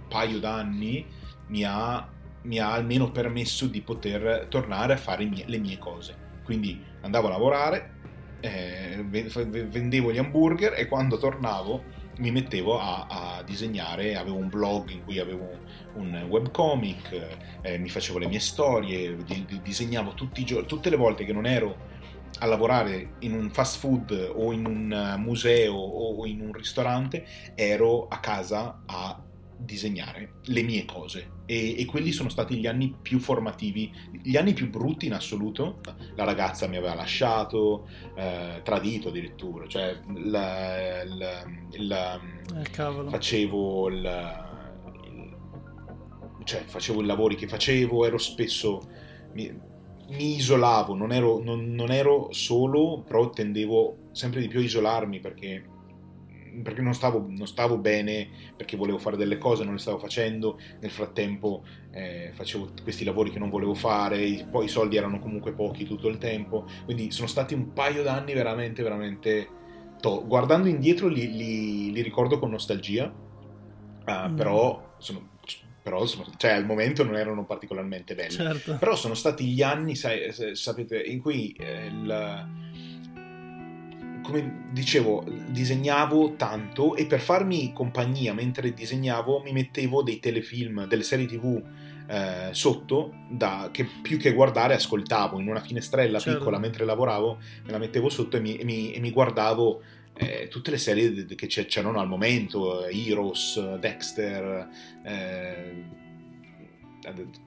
[0.08, 1.06] paio d'anni
[1.48, 2.08] mi ha,
[2.43, 6.26] mi ha almeno permesso di poter tornare a fare mie- le mie cose.
[6.43, 7.96] Quindi andavo a lavorare,
[8.39, 11.84] eh, ve- ve- vendevo gli hamburger e quando tornavo
[12.17, 15.50] mi mettevo a, a disegnare, avevo un blog in cui avevo
[15.96, 20.89] un webcomic, eh, mi facevo le mie storie, di- di- disegnavo tutti i giorni, tutte
[20.89, 21.96] le volte che non ero
[22.39, 28.08] a lavorare in un fast food o in un museo o in un ristorante, ero
[28.08, 29.24] a casa a
[29.60, 33.91] disegnare le mie cose e, e quelli sono stati gli anni più formativi,
[34.22, 35.80] gli anni più brutti in assoluto.
[36.15, 41.43] La ragazza mi aveva lasciato, eh, tradito addirittura, cioè la- la-
[41.78, 42.20] la-
[43.06, 44.46] Eh, facevo il-
[46.43, 48.82] cioè facevo i lavori che facevo, ero spesso
[49.34, 49.52] mi-
[50.10, 55.20] mi isolavo, non ero, non, non ero solo, però tendevo sempre di più a isolarmi
[55.20, 55.65] perché
[56.63, 60.60] perché non stavo, non stavo, bene, perché volevo fare delle cose, non le stavo facendo,
[60.80, 65.54] nel frattempo eh, facevo questi lavori che non volevo fare, poi i soldi erano comunque
[65.54, 69.56] pochi tutto il tempo, quindi sono stati un paio d'anni veramente, veramente...
[70.00, 73.12] To- guardando indietro li, li, li, ricordo con nostalgia,
[74.06, 74.36] uh, mm.
[74.36, 75.30] però, sono,
[75.82, 78.30] però cioè, al momento non erano particolarmente belli.
[78.30, 78.76] Certo.
[78.78, 82.46] Però sono stati gli anni, sai, sapete, in cui eh, il
[84.28, 91.04] come dicevo, disegnavo tanto e per farmi compagnia mentre disegnavo mi mettevo dei telefilm, delle
[91.04, 91.63] serie tv
[92.10, 96.40] eh, sotto da, che più che guardare ascoltavo in una finestrella certo.
[96.40, 99.82] piccola mentre lavoravo, me la mettevo sotto e mi, e mi, e mi guardavo
[100.18, 104.68] eh, tutte le serie che c'erano al momento, Heroes, Dexter,
[105.06, 105.86] eh,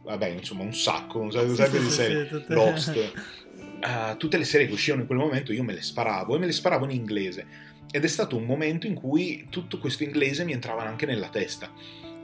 [0.05, 3.13] vabbè insomma un sacco, un sacco, un sacco di serie, Lost.
[3.83, 6.47] uh, tutte le serie che uscivano in quel momento io me le sparavo e me
[6.47, 7.47] le sparavo in inglese.
[7.91, 11.73] Ed è stato un momento in cui tutto questo inglese mi entrava anche nella testa.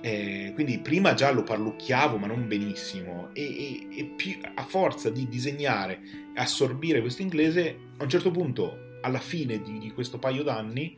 [0.01, 5.11] Eh, quindi prima già lo parlucchiavo, ma non benissimo, e, e, e più, a forza
[5.11, 6.01] di disegnare
[6.35, 10.97] e assorbire questo inglese, a un certo punto, alla fine di, di questo paio d'anni,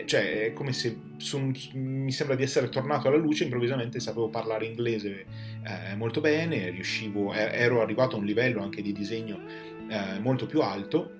[0.00, 4.28] eh, cioè è come se su, mi sembra di essere tornato alla luce improvvisamente sapevo
[4.28, 5.26] parlare inglese
[5.62, 9.40] eh, molto bene riuscivo ero arrivato a un livello anche di disegno
[9.88, 11.10] eh, molto più alto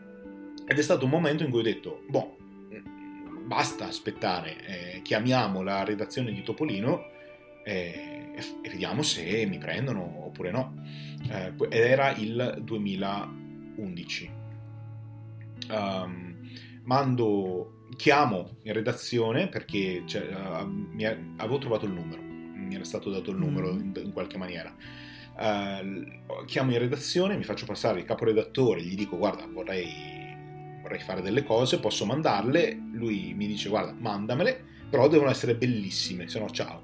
[0.66, 2.36] ed è stato un momento in cui ho detto boh
[3.44, 7.12] basta aspettare eh, chiamiamo la redazione di Topolino
[7.62, 10.74] eh, e vediamo se mi prendono oppure no.
[11.28, 14.30] Eh, ed era il 2011
[15.68, 16.50] um, ehm,
[16.82, 23.10] mando chiamo in redazione perché cioè, uh, mi, avevo trovato il numero, mi era stato
[23.10, 23.80] dato il numero mm.
[23.80, 24.74] in, in, qualche maniera.
[25.36, 30.36] Uh, chiamo in redazione, mi faccio passare il caporedattore, gli dico guarda vorrei,
[30.80, 36.28] vorrei fare delle cose, posso mandarle, lui mi dice guarda mandamele, però devono essere bellissime,
[36.28, 36.82] se no ciao.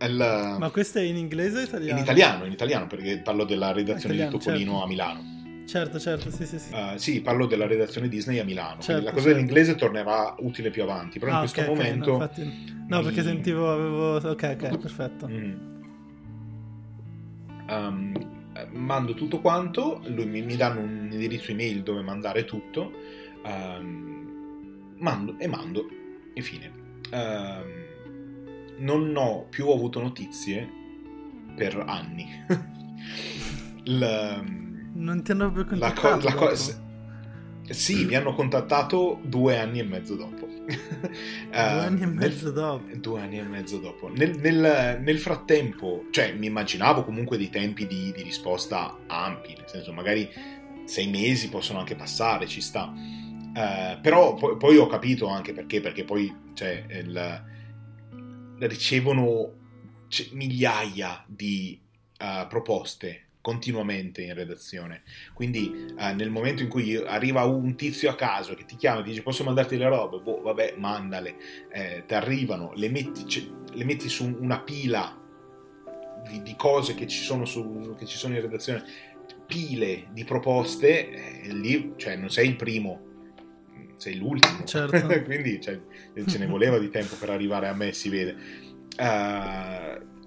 [0.00, 1.98] Il, Ma questo è in inglese o italiano?
[1.98, 4.84] In italiano, in italiano perché parlo della redazione italiano, di Topolino certo.
[4.84, 5.37] a Milano.
[5.68, 6.72] Certo, certo, sì, sì, sì.
[6.72, 8.80] Uh, sì, parlo della redazione Disney a Milano.
[8.80, 9.38] Certo, la cosa certo.
[9.38, 12.14] dell'inglese tornerà utile più avanti, però ah, in questo okay, momento...
[12.14, 12.74] Okay, no, infatti...
[12.88, 14.16] no, perché sentivo, avevo...
[14.16, 15.28] Ok, ok, perfetto.
[15.28, 15.52] Mm.
[17.68, 18.12] Um,
[18.70, 22.90] mando tutto quanto, lui mi, mi danno un indirizzo email dove mandare tutto,
[23.44, 25.86] um, mando e mando,
[26.32, 26.72] infine.
[27.12, 27.86] Um,
[28.78, 30.66] non ho più avuto notizie
[31.54, 32.26] per anni.
[33.84, 36.08] Il, non ti hanno più contattato?
[36.08, 36.86] La co- la co-
[37.70, 40.46] sì, mi hanno contattato due anni e mezzo dopo.
[40.66, 40.70] due
[41.50, 42.96] uh, anni e mezzo nel, dopo?
[42.96, 44.08] Due anni e mezzo dopo.
[44.08, 49.68] Nel, nel, nel frattempo, cioè, mi immaginavo comunque dei tempi di, di, risposta ampi, nel
[49.68, 50.28] senso, magari
[50.84, 52.90] sei mesi possono anche passare, ci sta.
[52.90, 57.44] Uh, però poi, poi, ho capito anche perché, perché poi cioè, il,
[58.60, 59.52] ricevono
[60.08, 61.78] c- migliaia di
[62.20, 65.02] uh, proposte continuamente in redazione.
[65.32, 69.04] Quindi eh, nel momento in cui arriva un tizio a caso che ti chiama e
[69.04, 71.36] ti dice posso mandarti le robe, boh vabbè mandale,
[71.72, 75.16] eh, ti arrivano, le metti, c- le metti, su una pila
[76.28, 78.84] di, di cose che ci, su, che ci, sono in redazione,
[79.46, 83.06] pile di proposte, eh, lì cioè, non sei il primo.
[83.96, 85.08] Sei l'ultimo, certo.
[85.24, 85.80] quindi cioè,
[86.24, 88.36] ce ne voleva di tempo per arrivare a me, si vede.
[88.96, 90.17] Uh,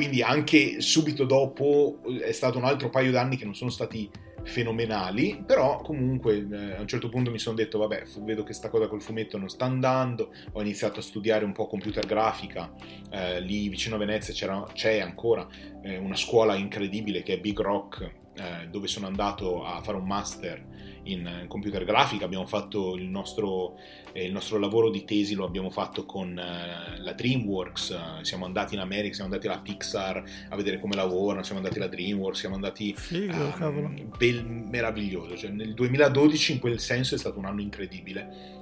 [0.00, 4.10] quindi anche subito dopo eh, è stato un altro paio d'anni che non sono stati
[4.44, 8.70] fenomenali, però comunque eh, a un certo punto mi sono detto vabbè, vedo che sta
[8.70, 12.72] cosa col fumetto non sta andando, ho iniziato a studiare un po' computer grafica,
[13.10, 14.32] eh, lì vicino a Venezia
[14.72, 15.46] c'è ancora
[15.82, 20.06] eh, una scuola incredibile che è Big Rock, eh, dove sono andato a fare un
[20.06, 20.64] master
[21.04, 23.76] in computer grafica, abbiamo fatto il nostro,
[24.12, 28.44] eh, il nostro lavoro di tesi, lo abbiamo fatto con eh, la DreamWorks, eh, siamo
[28.44, 32.38] andati in America, siamo andati alla Pixar a vedere come lavorano, siamo andati alla DreamWorks,
[32.38, 32.94] siamo andati...
[32.94, 38.58] Figo, um, bel, meraviglioso, cioè, nel 2012 in quel senso è stato un anno incredibile.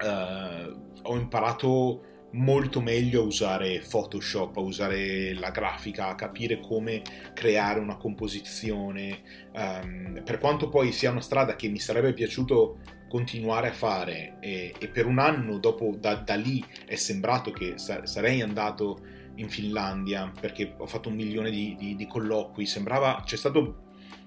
[0.00, 7.02] Uh, ho imparato molto meglio a usare Photoshop, a usare la grafica, a capire come
[7.32, 9.22] creare una composizione.
[9.54, 14.74] Um, per quanto poi sia una strada che mi sarebbe piaciuto continuare a fare e,
[14.78, 19.00] e per un anno dopo da, da, lì è sembrato che sa- sarei andato
[19.36, 23.86] in Finlandia perché ho fatto un milione di, di, di colloqui, sembrava, c'è stato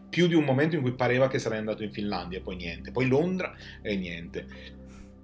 [0.10, 3.08] più di un momento in cui pareva che sarei andato in Finlandia, poi niente, poi
[3.08, 4.80] Londra e niente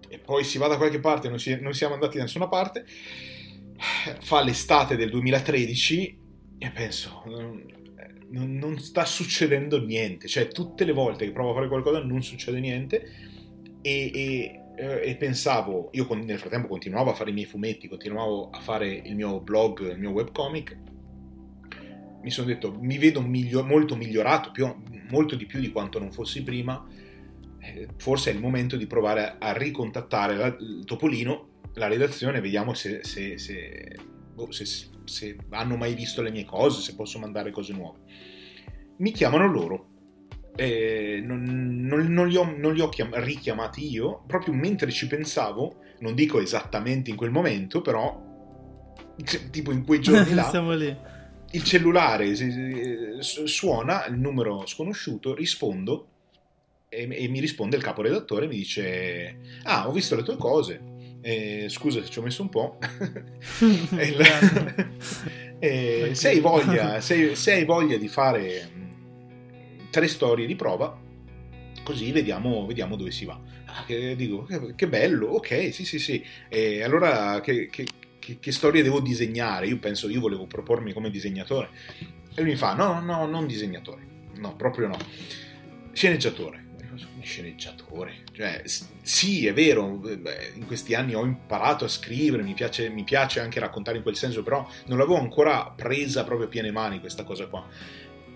[0.08, 2.86] e poi si va da qualche parte, non, si, non siamo andati da nessuna parte,
[4.20, 6.20] fa l'estate del 2013
[6.58, 7.24] e penso,
[8.30, 12.24] non, non, sta succedendo niente, cioè tutte le volte che provo a fare qualcosa non
[12.24, 13.26] succede niente.
[13.82, 18.50] E, e, eh, e pensavo, io nel frattempo continuavo a fare i miei fumetti, continuavo
[18.52, 20.78] a fare il mio blog, il mio webcomic,
[22.22, 24.72] mi sono detto mi vedo miglior, molto migliorato, più,
[25.10, 26.86] molto di più di quanto non fossi prima,
[27.98, 33.04] forse è il momento di provare a, ricontattare la, il Topolino, la redazione, vediamo se,
[33.04, 33.96] se, se,
[34.34, 34.66] boh, se
[35.08, 38.00] se hanno mai visto le mie cose, se posso mandare cose nuove.
[38.98, 39.90] Mi chiamano loro.
[40.56, 45.08] Eh, non, non, non, li ho, non, li ho, chiam- richiamati io, proprio mentre ci
[45.08, 48.26] pensavo, non dico esattamente in quel momento, però
[49.52, 50.50] tipo in quei giorni là,
[51.52, 52.34] il cellulare
[53.22, 56.08] suona, il numero sconosciuto, rispondo
[56.90, 60.96] e, e mi risponde il caporedattore e mi dice ah ho visto le tue cose
[61.28, 62.78] eh, scusa se ci ho messo un po'.
[65.60, 68.72] eh, se, hai voglia, se, se, hai voglia, di fare
[69.90, 70.98] tre storie di prova,
[71.84, 73.38] così vediamo, vediamo dove si va.
[73.66, 76.24] Ah, che, dico, che, che, bello, ok, sì, sì, sì.
[76.48, 77.86] E allora che, che,
[78.40, 79.68] che storie devo disegnare?
[79.68, 81.70] Io penso, io volevo propormi come disegnatore.
[82.34, 84.16] E lui mi fa, no, no, non disegnatore.
[84.38, 84.98] No, proprio no.
[85.92, 86.67] Sceneggiatore
[87.22, 88.24] sceneggiatore.
[88.32, 88.64] Cioè,
[89.02, 90.02] sì, è vero,
[90.56, 94.16] in questi anni ho imparato a scrivere, mi piace, mi piace anche raccontare in quel
[94.16, 97.68] senso, però non l'avevo ancora presa proprio a piene mani questa cosa qua.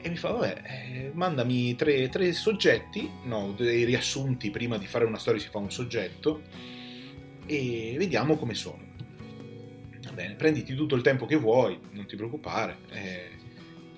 [0.04, 5.06] E mi fa, vabbè, eh, mandami tre, tre, soggetti, no, dei riassunti, prima di fare
[5.06, 6.42] una storia si fa un soggetto,
[7.46, 8.90] e vediamo come sono.
[10.04, 12.78] Va bene, prenditi tutto il tempo che vuoi, non ti preoccupare.
[12.90, 13.30] Eh,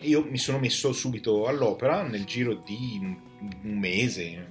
[0.02, 2.99] io mi sono messo subito all'opera nel giro di
[3.63, 4.47] un mese,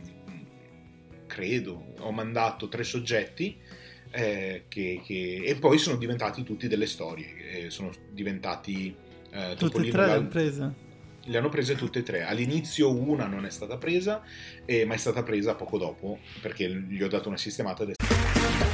[1.27, 3.59] credo, ho mandato tre soggetti
[4.11, 8.95] eh, che, che, e poi sono diventati tutti delle storie, eh, sono diventati...
[9.31, 10.75] Eh, tutte e tre le hanno prese?
[11.25, 12.25] Le hanno prese tutte e tre.
[12.25, 14.23] All'inizio una non è stata presa,
[14.67, 17.87] eh, ma è stata presa poco dopo perché gli ho dato una sistemata.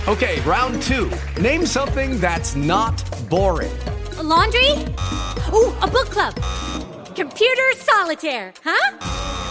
[0.07, 1.09] Ok, round two.
[1.41, 3.71] Name something that's not boring.
[4.17, 4.73] A laundry?
[5.53, 6.35] Oh, a book club.
[7.15, 9.48] Computer solitaire, huh?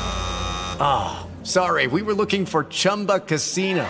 [0.80, 1.20] Ah.
[1.20, 1.28] Oh.
[1.48, 3.88] Sorry, we were looking for Chumba Casino.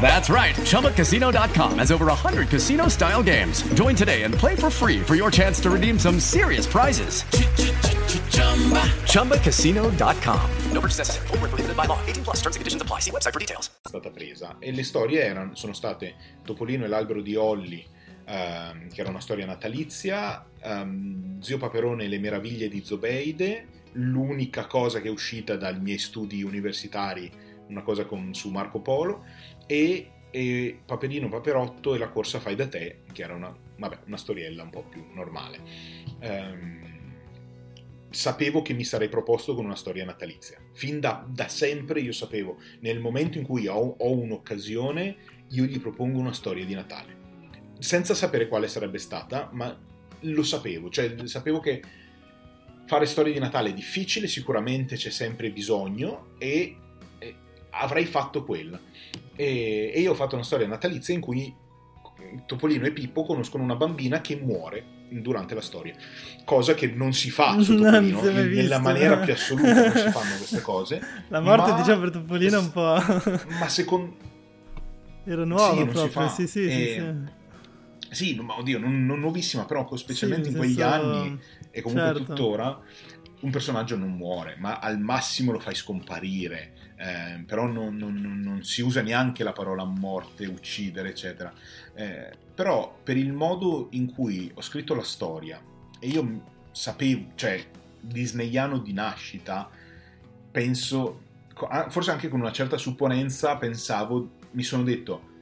[0.00, 0.54] That's right.
[0.54, 3.60] ChumbaCasino.com has over 100 casino style games.
[3.74, 7.24] Join today and play for free for your chance to redeem some serious prizes.
[9.12, 10.50] ChumbaCasino.com.
[10.72, 11.26] No purchase necessary.
[11.26, 11.98] Full prohibited by law.
[12.06, 13.00] 18 plus terms and conditions apply.
[13.00, 13.68] See website for details.
[13.86, 14.56] Stata presa.
[14.58, 17.86] E le storie erano, sono state Topolino e l'albero di Olli,
[18.26, 24.66] um, che era una storia natalizia, um, Zio Paperone e le meraviglie di Zobeide l'unica
[24.66, 27.30] cosa che è uscita dai miei studi universitari,
[27.68, 29.24] una cosa con, su Marco Polo,
[29.66, 34.16] e, e, Paperino Paperotto e la corsa fai da te, che era una, vabbè, una
[34.16, 35.60] storiella un po' più normale.
[36.20, 36.94] Um,
[38.10, 40.58] sapevo che mi sarei proposto con una storia natalizia.
[40.72, 45.16] Fin da, da sempre io sapevo, nel momento in cui ho, ho un'occasione,
[45.50, 47.24] io gli propongo una storia di Natale.
[47.78, 49.78] Senza sapere quale sarebbe stata, ma
[50.20, 51.82] lo sapevo, cioè sapevo che
[52.86, 56.76] fare storie di Natale è difficile, sicuramente c'è sempre bisogno e,
[57.18, 57.34] e
[57.70, 58.80] avrei fatto quella.
[59.34, 61.54] E, e, io ho fatto una storia natalizia in cui
[62.46, 65.94] Topolino e Pippo conoscono una bambina che muore durante la storia,
[66.44, 70.36] cosa che non si fa su Topolino, in, nella maniera più assoluta non si fanno
[70.36, 71.00] queste cose.
[71.28, 73.02] La morte ma, diciamo per Topolino è un po'...
[73.58, 74.16] ma secondo...
[75.28, 76.70] Era nuovo sì, proprio, sì sì, e...
[76.70, 77.44] sì, sì.
[78.10, 80.88] Sì, ma oddio, non, non nuovissima, però specialmente sì, in quegli senso...
[80.88, 81.38] anni
[81.70, 82.24] e comunque certo.
[82.24, 82.80] tuttora
[83.40, 88.64] un personaggio non muore, ma al massimo lo fai scomparire, eh, però non, non, non,
[88.64, 91.52] si usa neanche la parola morte, uccidere, eccetera.
[91.94, 95.62] Eh, però per il modo in cui ho scritto la storia,
[96.00, 97.62] e io sapevo, cioè,
[98.00, 99.68] disneyano di nascita,
[100.50, 101.20] penso,
[101.88, 105.34] forse anche con una certa supponenza, pensavo, mi sono detto,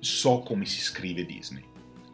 [0.00, 1.67] so come si scrive Disney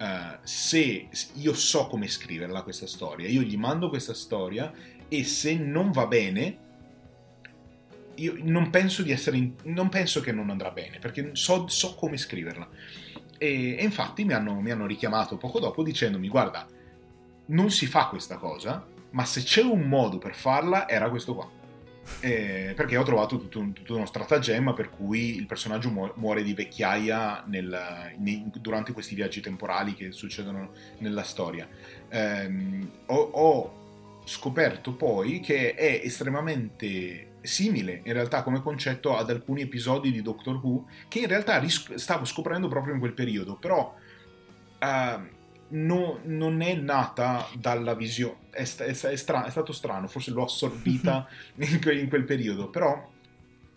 [0.05, 4.73] uh, se io so come scriverla questa storia, io gli mando questa storia
[5.09, 6.59] e se non va bene,
[8.17, 11.95] io non penso di essere in, non penso che non andrà bene perché so, so
[11.95, 12.69] come scriverla.
[13.39, 16.67] E, e infatti mi hanno, mi hanno richiamato poco dopo dicendomi: Guarda,
[17.47, 21.54] non si fa questa cosa, ma se c'è un modo per farla, era questo qua
[22.21, 26.43] eh, perché ho trovato tutto, un, tutto, uno stratagemma per cui il personaggio mu- muore
[26.43, 31.69] di vecchiaia nel, nei, durante questi viaggi temporali che succedono nella storia.
[32.09, 32.51] Eh,
[33.07, 33.83] ho, ho,
[34.27, 40.59] scoperto poi che è estremamente simile in realtà come concetto ad alcuni episodi di Doctor
[40.63, 43.95] Who che in realtà ris- stavo scoprendo proprio in quel periodo, però...
[44.81, 50.31] Uh, no, non è nata dalla visione, è, è, è, stra- è, stato strano, forse
[50.31, 53.11] l'ho assorbita in, que- in quel periodo, però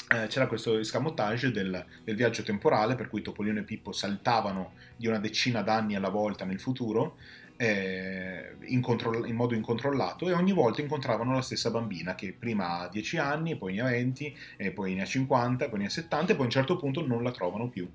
[0.10, 5.08] eh, c'era questo escamotage del, del, viaggio temporale per cui Topolino e Pippo saltavano di
[5.08, 7.18] una decina d'anni alla volta nel futuro
[7.58, 12.80] eh, in, contro- in, modo incontrollato e ogni volta incontravano la stessa bambina che prima
[12.80, 15.90] ha 10 anni, poi ne ha 20, e poi ne ha 50, poi ne ha
[15.90, 17.90] 70 e poi a un certo punto non la trovano più.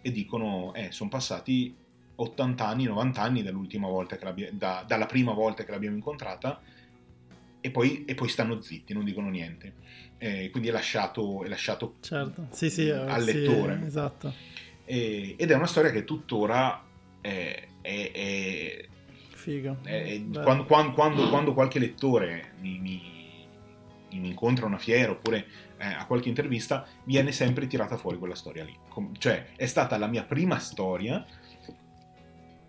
[0.00, 1.76] E dicono eh, sono passati
[2.22, 6.60] 80 anni, 90 anni dall'ultima volta che da, dalla prima volta che l'abbiamo incontrata
[7.60, 9.74] e poi, e poi stanno zitti, non dicono niente.
[10.18, 12.46] Eh, quindi è lasciato, è lasciato certo.
[12.50, 13.78] sì, sì, al lettore.
[13.80, 14.34] Sì, esatto.
[14.84, 16.82] E, ed è una storia che tuttora
[17.20, 18.88] è, è, è
[19.42, 19.78] Figo.
[20.42, 23.02] Quando, quando, quando, quando, qualche lettore mi, mi,
[24.12, 25.46] mi, incontra a una fiera oppure
[25.78, 28.76] eh, a qualche intervista, viene sempre tirata fuori quella storia lì.
[28.88, 31.26] Com- cioè, è stata la mia prima storia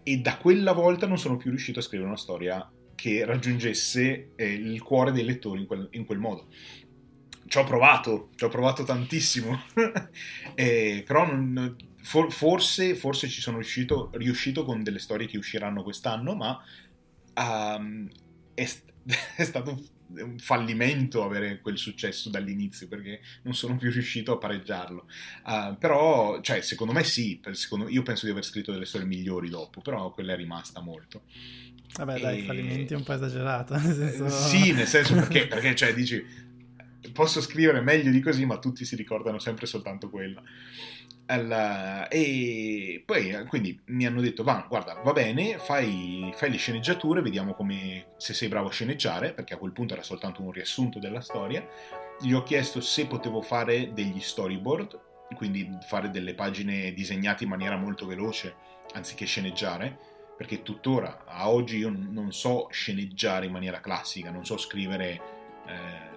[0.04, 4.54] e da quella volta non sono più riuscito a scrivere una storia che raggiungesse eh,
[4.54, 6.48] il cuore dei lettori in quel, in quel modo.
[7.46, 9.60] Ci ho provato, ci ho provato tantissimo,
[10.56, 15.84] eh, però non, for, forse, forse, ci sono riuscito, riuscito, con delle storie che usciranno
[15.84, 16.60] quest'anno, ma
[17.36, 18.10] um,
[18.54, 18.64] è,
[19.36, 19.82] è, stato
[20.22, 25.06] un, un, fallimento avere quel successo dall'inizio perché non sono più riuscito a pareggiarlo.
[25.46, 29.50] Uh, però, cioè, secondo me sì, secondo, io penso di aver scritto delle storie migliori
[29.50, 31.24] dopo, però quella è rimasta molto.
[31.96, 32.44] Vabbè, dai, e...
[32.44, 33.76] fallimenti è un po' esagerato.
[33.78, 34.30] Nel senso...
[34.30, 36.26] Sì, nel senso perché, perché cioè, dici,
[37.12, 40.42] posso scrivere meglio di così, ma tutti si ricordano sempre soltanto quella.
[41.26, 42.08] Alla...
[42.08, 47.54] E poi quindi mi hanno detto: va, guarda, va bene, fai, fai, le sceneggiature, vediamo
[47.54, 51.22] come, se sei bravo a sceneggiare, perché a quel punto era soltanto un riassunto della
[51.22, 51.68] storia.
[52.22, 55.00] Gli ho chiesto se potevo fare degli storyboard,
[55.36, 58.56] quindi fare delle pagine disegnate in maniera molto veloce
[58.94, 59.98] anziché sceneggiare,
[60.38, 65.22] perché tuttora a oggi io non so sceneggiare in maniera classica, non so scrivere
[65.68, 66.14] eh,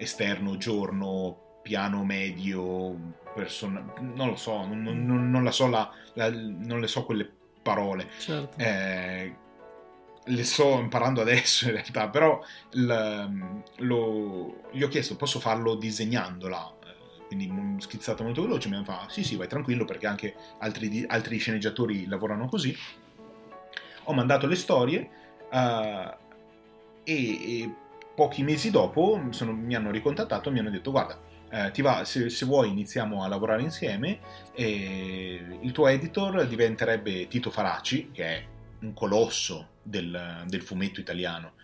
[0.00, 2.96] esterno, giorno, piano medio,
[3.34, 7.30] persona, non lo so, non, non, non la so la, la, non le so quelle
[7.62, 8.08] parole.
[8.18, 8.58] Certo.
[8.58, 9.34] Eh,
[10.22, 12.40] le sto imparando adesso in realtà, però
[12.72, 13.28] l,
[13.78, 19.10] lo, gli ho chiesto posso farlo disegnandola, eh, quindi schizzato molto veloce, mi hanno fatto
[19.10, 22.74] sì sì vai tranquillo perché anche altri, altri sceneggiatori lavorano così.
[24.04, 25.10] Ho mandato le storie
[25.50, 26.16] uh,
[27.04, 27.74] e, e,
[28.20, 31.18] pochi mesi dopo sono, mi hanno ricontattato e mi hanno detto guarda
[31.48, 34.20] eh, ti va, se, se, vuoi iniziamo a lavorare insieme
[34.54, 38.46] e il tuo editor diventerebbe Tito Faraci, che è
[38.80, 41.54] un colosso del, del fumetto italiano.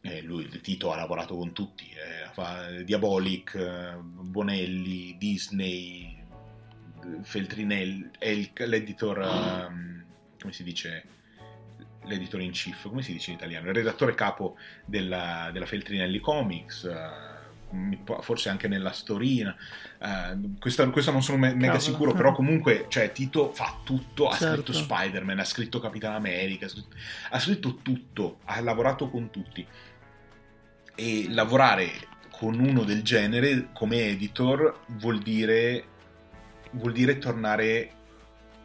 [0.00, 6.24] Eh, lui, Tito, ha lavorato con tutti, eh, fa Diabolic, eh, Bonelli, Disney,
[7.20, 10.04] Feltrinelli, è il, l'editor, um,
[10.40, 11.04] come si dice,
[12.06, 16.82] l'editor in chief, come si dice in italiano, il redattore capo della, della Feltrinelli Comics,
[16.82, 19.54] uh, forse anche nella storina.
[19.98, 24.28] Uh, questo, questo, non sono me- mega sicuro, però comunque cioè, Tito fa tutto.
[24.28, 24.54] Ha certo.
[24.54, 26.96] scritto Spider-Man, ha scritto Capitan America, ha scritto,
[27.30, 29.66] ha scritto tutto, ha lavorato con tutti.
[30.98, 31.90] E lavorare
[32.30, 35.84] con uno del genere come editor vuol dire,
[36.72, 37.95] vuol dire tornare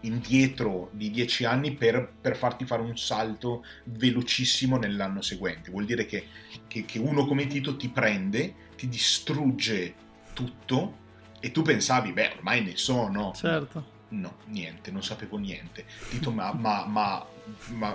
[0.02, 5.72] indietro di dieci anni per, per, farti fare un salto velocissimo nell'anno seguente.
[5.72, 6.28] Vuol dire che,
[6.68, 9.96] che, che uno come Tito ti prende, ti distrugge
[10.34, 11.00] tutto
[11.40, 13.34] e tu pensavi, beh, ormai ne so, no?
[13.36, 14.00] Certo.
[14.10, 15.86] No, niente, non sapevo niente.
[16.10, 17.26] Tito mi ha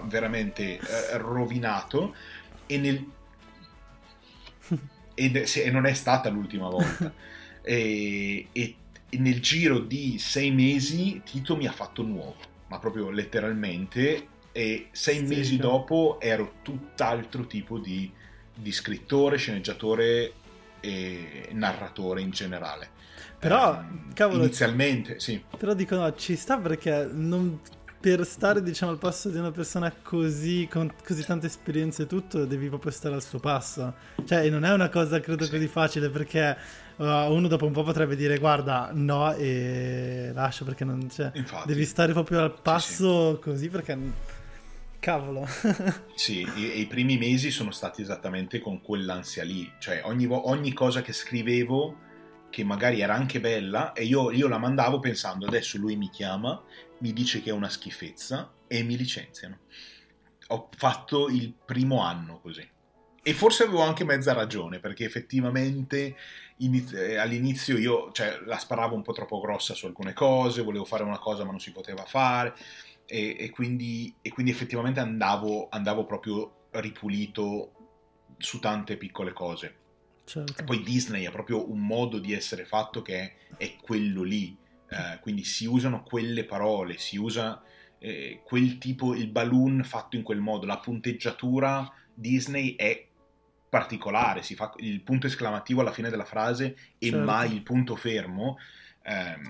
[0.05, 2.15] veramente eh, rovinato
[2.67, 3.05] e, nel...
[5.15, 7.13] e, se, e, non è stata l'ultima volta.
[7.63, 8.77] e, e,
[9.19, 12.37] nel giro di sei mesi Tito mi ha fatto nuovo,
[12.69, 14.29] ma proprio letteralmente.
[14.53, 18.11] E sei sì, mesi dopo ero tutt'altro tipo di,
[18.55, 20.33] di scrittore, sceneggiatore
[20.81, 22.91] e narratore in generale.
[23.39, 25.43] Però, eh, cavolo, inizialmente, sì.
[25.59, 27.61] Però dico no, ci sta perché non,
[28.07, 32.45] per stare, diciamo, al passo di una persona così, con così tante esperienze e tutto,
[32.45, 33.95] devi proprio stare al suo passo.
[34.25, 35.51] Cioè, non è una cosa, credo, sì.
[35.51, 36.57] così facile perché
[36.99, 41.33] uh, uno dopo un po' potrebbe dire guarda, no, e lascio perché non c'è.
[41.35, 41.67] Infatti.
[41.67, 43.41] Devi stare proprio al passo sì, sì.
[43.43, 43.99] così perché
[45.01, 45.45] Cavolo.
[46.15, 49.69] sì, i, i, primi mesi sono stati esattamente con quell'ansia lì.
[49.81, 51.97] Cioè, ogni, ogni cosa che scrivevo,
[52.51, 56.63] che magari era anche bella, e io, io la mandavo pensando, adesso lui mi chiama,
[56.99, 59.59] mi dice che è una schifezza e mi licenziano.
[60.49, 62.67] Ho fatto il primo anno così.
[63.23, 66.17] E forse avevo anche mezza ragione, perché effettivamente
[66.59, 70.85] iniz- eh, all'inizio io cioè, la sparavo un po' troppo grossa su alcune cose, volevo
[70.85, 72.55] fare una cosa ma non si poteva fare
[73.07, 77.73] e, e, quindi, e quindi, effettivamente andavo, andavo, proprio ripulito
[78.37, 79.75] su tante piccole cose.
[80.27, 80.65] Certo.
[80.65, 84.57] Poi Disney ha proprio un modo di essere fatto che è, quello lì,
[84.89, 87.63] eh, quindi si usano quelle parole, si usa
[87.99, 93.07] eh, quel tipo, il balloon fatto in quel modo, la punteggiatura Disney è
[93.69, 97.25] particolare, si fa il punto esclamativo alla fine della frase e Certo.
[97.25, 98.59] mai il punto fermo.
[99.03, 99.43] ehm,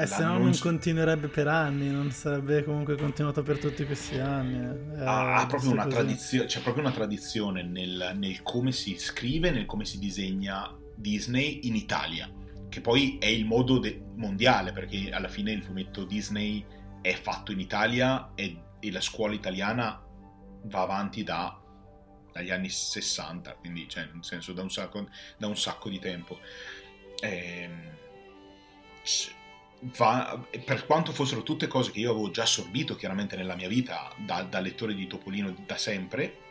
[0.00, 4.56] Eh, se no non continuerebbe per anni, non sarebbe comunque continuato per tutti questi anni.
[4.96, 5.04] eh.
[5.04, 9.50] ha, ha Eh, proprio una tradizione, c'è proprio una tradizione nel, nel come si scrive,
[9.50, 12.30] nel come si disegna Disney in Italia,
[12.68, 16.64] che poi è il modo de- mondiale, perché alla fine il fumetto Disney
[17.00, 20.00] è fatto in Italia e, e la scuola italiana
[20.64, 21.60] va avanti da-
[22.32, 26.38] dagli anni 60, quindi cioè, nel senso da un sacco, da un sacco di tempo.
[27.20, 27.96] Ehm,
[29.02, 29.34] c-
[29.80, 34.12] va- per quanto fossero tutte cose che io avevo già assorbito chiaramente nella mia vita
[34.16, 36.46] da, da lettore di Topolino da sempre,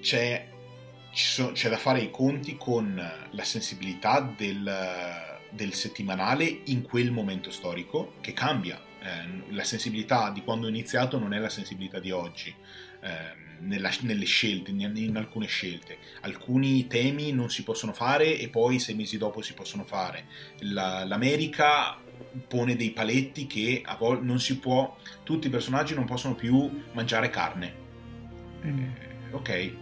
[0.00, 0.48] c'è,
[1.12, 7.50] so- c'è da fare i conti con la sensibilità del, del settimanale in quel momento
[7.50, 8.80] storico che cambia.
[9.00, 12.54] Eh, la sensibilità di quando ho iniziato non è la sensibilità di oggi.
[13.00, 15.98] ehm, nella- nelle scelte, in, alcune scelte.
[16.20, 20.26] Alcuni temi non si possono fare e poi sei mesi dopo si possono fare.
[20.60, 21.98] La- L'America
[22.48, 26.82] pone dei paletti che a volte non si può, tutti i personaggi non possono più
[26.92, 27.74] mangiare carne.
[28.64, 28.78] Mm.
[28.78, 29.72] Eh, ok,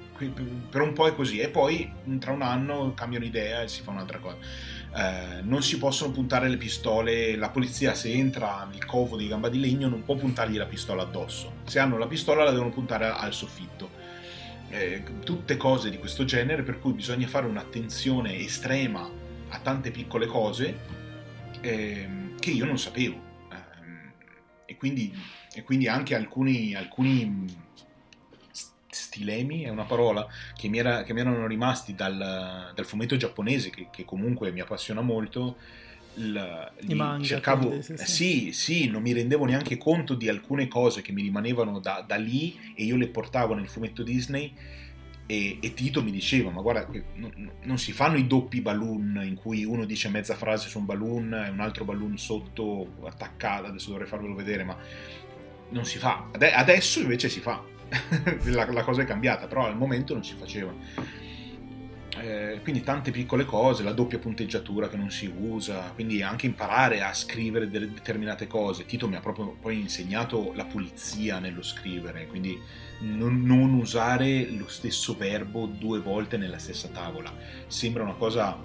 [0.70, 3.90] per un po' è così e poi tra un anno cambiano idea e si fa
[3.90, 4.38] un'altra cosa.
[4.96, 9.48] Eh, non si possono puntare le pistole, la polizia se entra nel covo di gamba
[9.48, 13.06] di legno non può puntargli la pistola addosso, se hanno la pistola la devono puntare
[13.06, 14.02] al soffitto.
[14.70, 19.08] Eh, tutte cose di questo genere per cui bisogna fare un'attenzione estrema
[19.48, 20.78] a tante piccole cose
[21.60, 23.20] ehm, che io non sapevo.
[23.50, 24.12] Ehm,
[24.64, 25.12] e, quindi,
[25.54, 27.46] e quindi anche alcuni, alcuni
[29.14, 33.70] stilemi, è una parola, che mi, era- che mi erano rimasti dal, dal fumetto giapponese,
[33.70, 35.56] che, che comunque mi appassiona molto.
[36.16, 38.02] li manga, cercavo, quindi, sì, sì.
[38.02, 42.04] eh, sì, sì, non mi rendevo neanche conto di alcune cose che mi rimanevano da,
[42.06, 44.52] da lì e io le portavo nel fumetto Disney
[45.26, 49.34] e, e Tito mi diceva ma guarda non, non si fanno i doppi balloon in
[49.34, 53.88] cui uno dice mezza frase su un balloon e un altro balloon sotto attaccato adesso
[53.88, 54.76] dovrei farvelo vedere ma
[55.70, 57.60] non si fa Ade- adesso invece si fa
[58.46, 60.74] la, la cosa è cambiata però al momento non si faceva
[62.16, 67.02] Eh, quindi tante piccole cose, la doppia punteggiatura che non si usa, quindi anche imparare
[67.02, 68.84] a scrivere delle determinate cose.
[68.86, 72.56] Tito mi ha proprio poi insegnato la pulizia nello scrivere, quindi
[73.00, 77.34] non, non usare lo stesso verbo due volte nella stessa tavola.
[77.66, 78.64] Sembra una cosa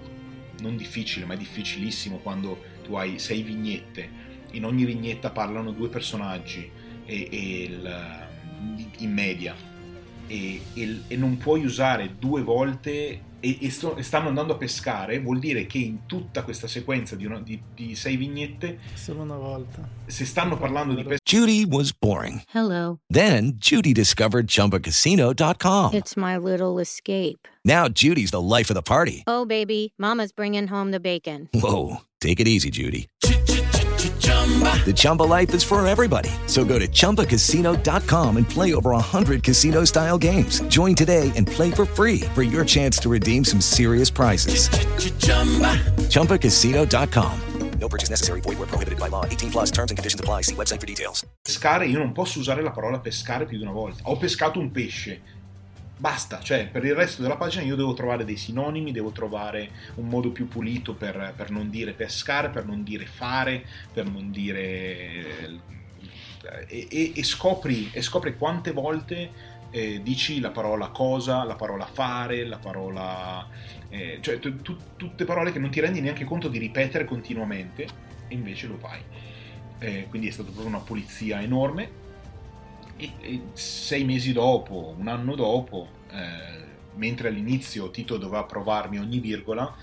[0.62, 4.12] non difficile, ma è difficilissimo quando tu hai sei vignette,
[4.52, 6.72] in ogni vignetta parlano due personaggi
[7.04, 8.28] e, e il-
[8.98, 9.56] in media
[10.28, 14.58] e, e- e non puoi usare due volte e, e sto- e stanno andando a
[14.58, 19.22] pescare, vuol dire che in tutta questa sequenza di, una- di- di sei vignette, Solo
[19.22, 19.88] una volta.
[20.08, 22.42] se stanno parlando di pesca, Judy was boring.
[22.54, 23.00] Hello.
[23.08, 25.94] Then Judy discovered ChumbaCasino.com.
[25.94, 27.48] It's my little escape.
[27.64, 29.24] Now Judy's the life of the party.
[29.26, 31.48] Oh, baby, Mama's bringing home the bacon.
[31.54, 33.08] Whoa, take it easy, Judy.
[34.60, 36.32] The Chumba life is for everybody.
[36.48, 40.62] So go to ChumbaCasino.com and play over 100 casino style games.
[40.70, 44.70] Join today and play for free for your chance to redeem some serious prizes.
[46.10, 47.42] ChumbaCasino.com.
[47.80, 48.42] No purchase necessary.
[48.42, 49.26] Void where prohibited by law.
[49.26, 50.42] 18 plus terms and conditions apply.
[50.42, 51.26] See website for details.
[51.42, 54.04] pescare, io non posso usare la parola pescare più di una volta.
[54.04, 55.22] Ho pescato un pesce.
[56.00, 60.08] Basta, cioè per il resto della pagina io devo trovare dei sinonimi, devo trovare un
[60.08, 65.68] modo più pulito per, per non dire pescare, per non dire fare, per non dire...
[66.68, 69.30] E, e- e scopri, e scopri quante volte
[69.72, 73.46] eh, dici la parola cosa, la parola fare, la parola...
[73.90, 77.84] eh, cioè tu- tu- tutte parole che non ti rendi neanche conto di ripetere continuamente
[78.30, 79.02] e invece lo fai.
[79.80, 82.08] Eh, quindi è stata proprio una pulizia enorme
[83.00, 89.20] e, e sei mesi dopo, un anno dopo, eh, mentre all'inizio Tito doveva provarmi ogni
[89.20, 89.74] virgola,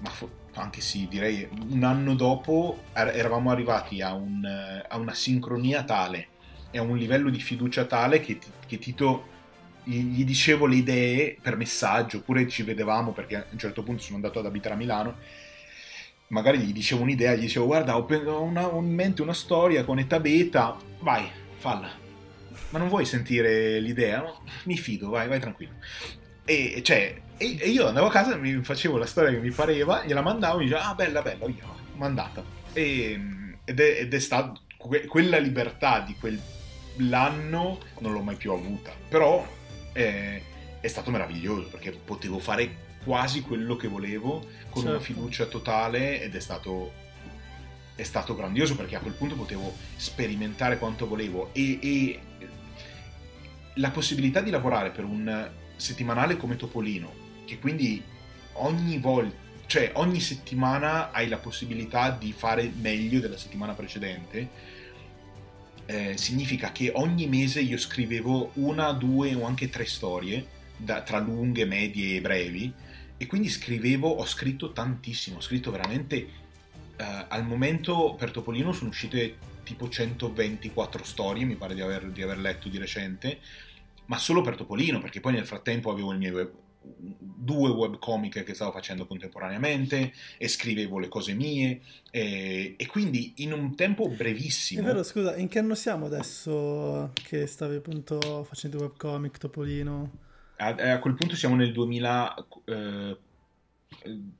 [0.00, 4.44] ma fo- anche sì, direi un anno dopo er- eravamo arrivati a, un,
[4.86, 6.28] a una sincronia tale
[6.70, 9.32] e a un livello di fiducia tale che, Ti- che Tito
[9.84, 14.16] gli, dicevo le idee per messaggio, oppure ci vedevamo perché a un certo punto sono
[14.16, 15.16] andato ad abitare a Milano
[16.28, 18.06] magari gli dicevo un'idea, gli dicevo guarda ho
[18.42, 21.26] una- ho in mente una storia con età beta, vai,
[21.56, 22.03] falla.
[22.70, 24.20] Ma non vuoi sentire l'idea?
[24.20, 24.42] No?
[24.64, 25.74] Mi fido, vai, vai tranquillo.
[26.44, 30.04] E, cioè, e, e io andavo a casa, mi facevo la storia che mi pareva,
[30.04, 32.44] gliela mandavo, mi diceva ah bella bella, io mandata.
[32.72, 33.20] E,
[33.64, 38.92] ed, è, ed è stato que- quella libertà di quell'anno non l'ho mai più avuta.
[39.08, 39.46] Però
[39.92, 40.42] eh,
[40.80, 45.04] è stato meraviglioso perché potevo fare quasi quello che volevo con una Certo.
[45.04, 46.92] fiducia totale ed è stato,
[47.94, 52.20] è stato grandioso perché a quel punto potevo sperimentare quanto volevo e, e
[53.74, 57.12] la possibilità di lavorare per un settimanale come Topolino,
[57.44, 58.02] che quindi
[58.54, 64.48] ogni volta, cioè ogni settimana hai la possibilità di fare meglio della settimana precedente,
[65.86, 70.46] eh, significa che ogni mese io scrivevo una, due o anche tre storie,
[70.76, 72.72] da- tra lunghe, medie e brevi,
[73.16, 76.16] e quindi scrivevo, ho scritto tantissimo, ho scritto veramente,
[76.96, 82.22] eh, al momento per Topolino sono uscite tipo 124 storie, mi pare di aver, di
[82.22, 83.40] aver letto di recente,
[84.06, 86.54] ma solo per Topolino, perché poi nel frattempo avevo il mio web-
[86.86, 93.52] due webcomic che stavo facendo contemporaneamente e scrivevo le cose mie e, e quindi in
[93.52, 98.78] un tempo È brevissimo vero, scusa, in che anno siamo adesso che stavi appunto facendo
[98.78, 100.10] webcomic, Topolino?
[100.56, 102.46] A, a quel punto siamo nel 2000.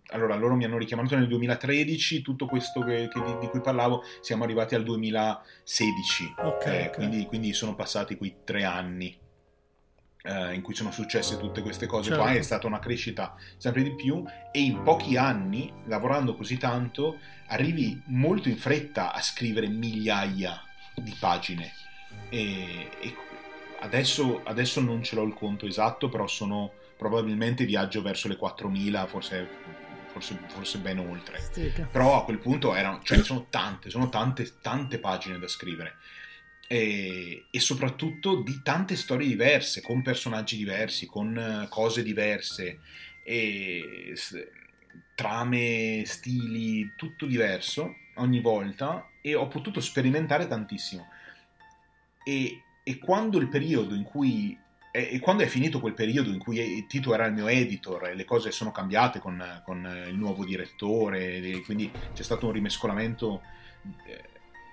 [0.08, 4.02] Allora, loro mi hanno richiamato nel 2013, tutto questo che- che di, di cui parlavo,
[4.20, 6.34] siamo arrivati al 2016.
[6.38, 6.94] Ok, Eh, ok.
[6.94, 9.16] Quindi, quindi sono passati quei tre anni
[10.26, 12.24] eh, in cui sono successe tutte queste cose qua.
[12.24, 12.38] Certo.
[12.38, 18.00] È stata una crescita sempre di più e in pochi anni, lavorando così tanto, arrivi
[18.06, 20.62] molto in fretta a scrivere migliaia
[20.94, 21.72] di pagine.
[22.30, 23.14] E, e
[23.80, 29.06] adesso, adesso non ce l'ho il conto esatto, però sono probabilmente viaggio verso le 4.000,
[29.06, 29.48] forse,
[30.06, 31.40] forse, forse ben oltre.
[31.40, 31.88] Stica.
[31.90, 35.96] Però a quel punto erano, cioè sono tante, sono tante, tante pagine da scrivere.
[36.66, 42.80] E, e soprattutto di tante storie diverse, con personaggi diversi, con eh, cose diverse,
[43.24, 44.14] e
[45.14, 51.08] trame, stili, tutto diverso ogni volta e ho potuto sperimentare tantissimo.
[52.22, 54.58] E, e quando il periodo in cui
[54.96, 58.24] e, quando è finito quel periodo in cui Tito era il mio editor e le
[58.24, 63.42] cose sono cambiate con, con il nuovo direttore, quindi c'è stato un rimescolamento
[64.06, 64.22] eh,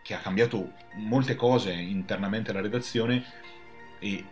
[0.03, 3.23] che ha cambiato molte cose internamente alla redazione
[3.97, 4.23] e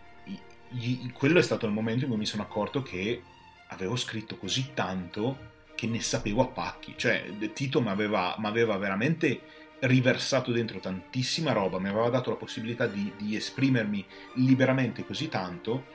[1.12, 3.24] quello è stato il momento in cui mi sono accorto che
[3.70, 6.94] avevo scritto così tanto che ne sapevo a pacchi.
[6.98, 9.42] Cioè, Tito mi aveva, veramente
[9.82, 14.06] riversato dentro tantissima roba, mi aveva dato la possibilità di, di esprimermi
[14.36, 15.86] liberamente così tanto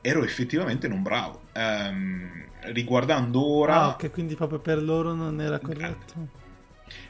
[0.00, 1.42] ero effettivamente non bravo.
[1.52, 3.74] Ehm, riguardando ora...
[3.76, 6.28] Ah, ok, quindi proprio per loro non era corretto.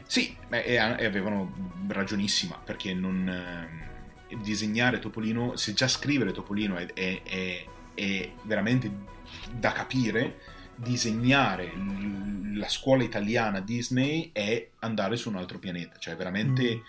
[0.06, 1.52] Sì, beh, e, e avevano
[1.88, 6.92] ragionissima perché non ehm, disegnare Topolino, se già scrivere Topolino è-
[7.94, 8.90] è veramente
[9.52, 10.38] da capire,
[10.78, 11.72] disegnare
[12.54, 16.80] la scuola italiana Disney è andare su un altro pianeta, cioè veramente Mm.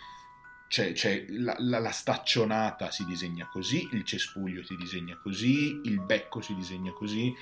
[0.67, 5.99] c'è, c'è la, la- la staccionata si disegna così, il cespuglio si disegna così, il
[6.01, 7.33] becco si disegna così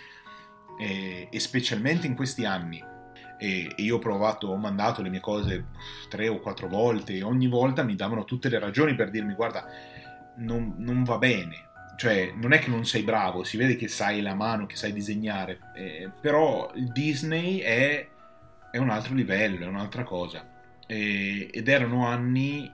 [0.79, 2.81] e, e specialmente in questi anni
[3.39, 5.65] e, e io ho provato, ho mandato le mie cose
[6.09, 9.65] tre o quattro volte e ogni volta mi davano tutte le ragioni per dirmi guarda
[10.37, 11.66] non, non va bene.
[11.97, 14.93] Cioè, non è che non sei bravo, si vede che sai la mano, che sai
[14.93, 18.07] disegnare, eh, però il Disney è,
[18.71, 20.47] è, un altro livello, è un'altra cosa.
[20.85, 22.71] E, ed erano anni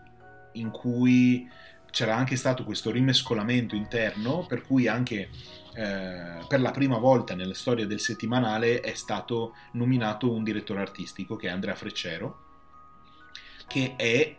[0.54, 1.50] in cui
[1.90, 5.30] c'era anche stato questo rimescolamento interno, per cui anche
[5.76, 11.36] eh, per la prima volta nella storia del settimanale è stato nominato un direttore artistico
[11.36, 12.42] che è Andrea Freccero,
[13.68, 14.36] che è,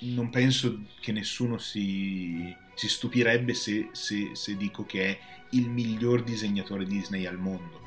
[0.00, 5.18] non penso che nessuno si, si stupirebbe se, se, se, dico che è
[5.50, 7.80] il miglior disegnatore Disney al mondo.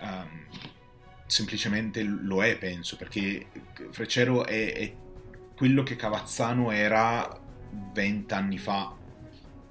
[0.00, 0.46] Um,
[1.26, 3.46] semplicemente lo è, penso, perché
[3.90, 4.94] Freccero è, è
[5.56, 7.40] quello che Cavazzano era
[7.92, 8.94] vent'anni fa.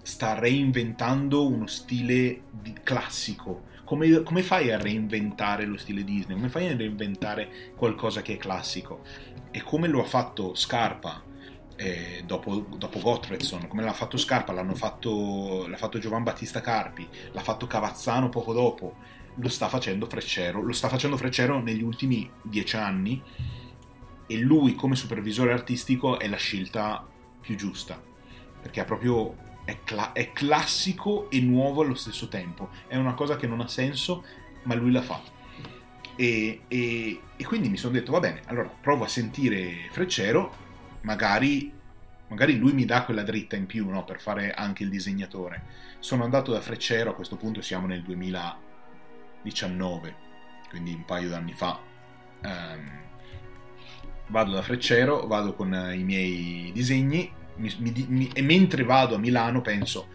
[0.01, 2.43] Sta reinventando uno stile
[2.83, 3.73] classico.
[3.83, 6.35] Come, come, fai a reinventare lo stile Disney?
[6.35, 9.03] Come fai a reinventare qualcosa che è classico?
[9.51, 11.33] E come lo ha fatto Scarpa
[11.75, 17.07] eh, dopo, dopo Gottfredson, come l'ha fatto Scarpa, l'hanno fatto, l'ha fatto Giovan Battista Carpi,
[17.31, 18.95] l'ha fatto Cavazzano poco dopo,
[19.35, 23.21] lo sta facendo Freccero, lo sta facendo Freccero negli ultimi dieci anni
[24.27, 27.05] e lui come supervisore artistico è la scelta
[27.41, 28.01] più giusta,
[28.61, 33.35] perché è proprio è, cla- è classico e nuovo allo stesso tempo, è una cosa
[33.35, 34.23] che non ha senso,
[34.63, 35.21] ma lui la fa.
[36.17, 40.63] E, e, e quindi mi sono detto, va bene, allora provo a sentire Freccero,
[41.05, 41.71] magari,
[42.27, 45.63] magari lui mi dà quella dritta in più no, per fare anche il disegnatore.
[45.99, 50.15] Sono andato da Freccero, a questo punto siamo nel 2019,
[50.69, 51.79] quindi un paio d'anni fa.
[52.43, 53.03] Um,
[54.27, 59.17] vado da Freccero, vado con i miei disegni mi, mi, mi, e mentre vado a
[59.17, 60.07] Milano penso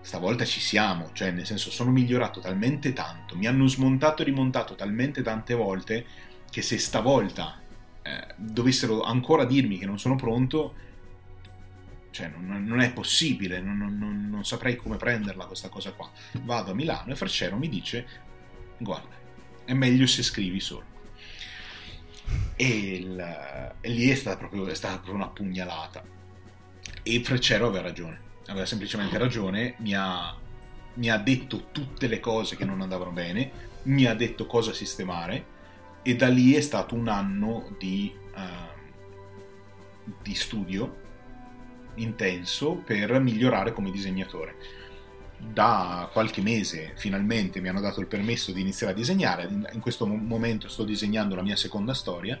[0.00, 4.74] stavolta ci siamo, cioè nel senso sono migliorato talmente tanto, mi hanno smontato e rimontato
[4.74, 6.04] talmente tante volte
[6.50, 7.61] che se stavolta
[8.02, 10.74] eh, dovessero ancora dirmi che non sono pronto,
[12.10, 16.10] cioè non, non è possibile, non, non, non, saprei come prenderla questa cosa qua.
[16.42, 18.06] Vado a Milano e Freccero mi dice
[18.78, 19.14] guarda,
[19.64, 20.90] è meglio se scrivi solo.
[22.56, 26.04] E, il, e lì è stata, proprio, è stata proprio una pugnalata.
[27.02, 30.36] E Freccero aveva ragione, aveva semplicemente ragione, mi ha,
[30.94, 35.60] mi ha detto tutte le cose che non andavano bene, mi ha detto cosa sistemare
[36.02, 41.00] e da lì è stato un anno di, uh, di studio
[41.94, 44.80] intenso per migliorare come disegnatore
[45.44, 50.06] da qualche mese finalmente mi hanno dato il permesso di iniziare a disegnare, in questo
[50.06, 52.38] momento sto disegnando la mia seconda storia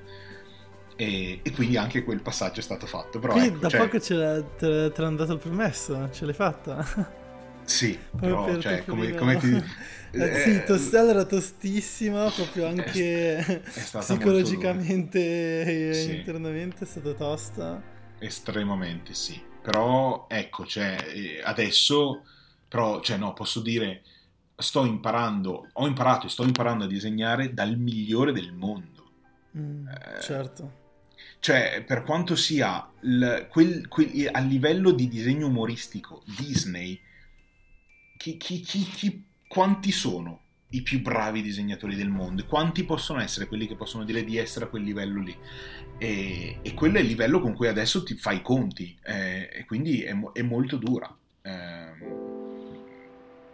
[0.94, 3.18] e, e quindi anche quel passaggio è stato fatto.
[3.18, 3.80] Però Quindi ecco, da cioè...
[3.80, 7.20] poco te, te, te l'hanno dato il permesso, ce l'hai fatta?
[7.64, 9.50] Sì, però cioè, come, come ti...
[10.12, 16.16] eh, sì, eh, tost- allora tostissima, proprio anche è, è psicologicamente e sì.
[16.16, 17.82] internamente è stata tosta.
[18.18, 22.22] Estremamente sì, però ecco, cioè, eh, adesso
[22.72, 24.00] però, cioè, no, posso dire,
[24.56, 29.10] sto imparando, ho imparato e sto imparando a disegnare dal migliore del mondo.
[29.58, 30.80] Mm, eh, certo.
[31.38, 36.98] Cioè, per quanto sia il, quel, quel, a livello di disegno umoristico, Disney,
[38.22, 42.44] chi, chi, chi, quanti sono i più bravi disegnatori del mondo?
[42.44, 45.36] Quanti possono essere quelli che possono dire di essere a quel livello lì?
[45.98, 49.64] E, e quello è il livello con cui adesso ti fai i conti, eh, e
[49.64, 51.12] quindi è, è molto dura.
[51.42, 51.90] Eh,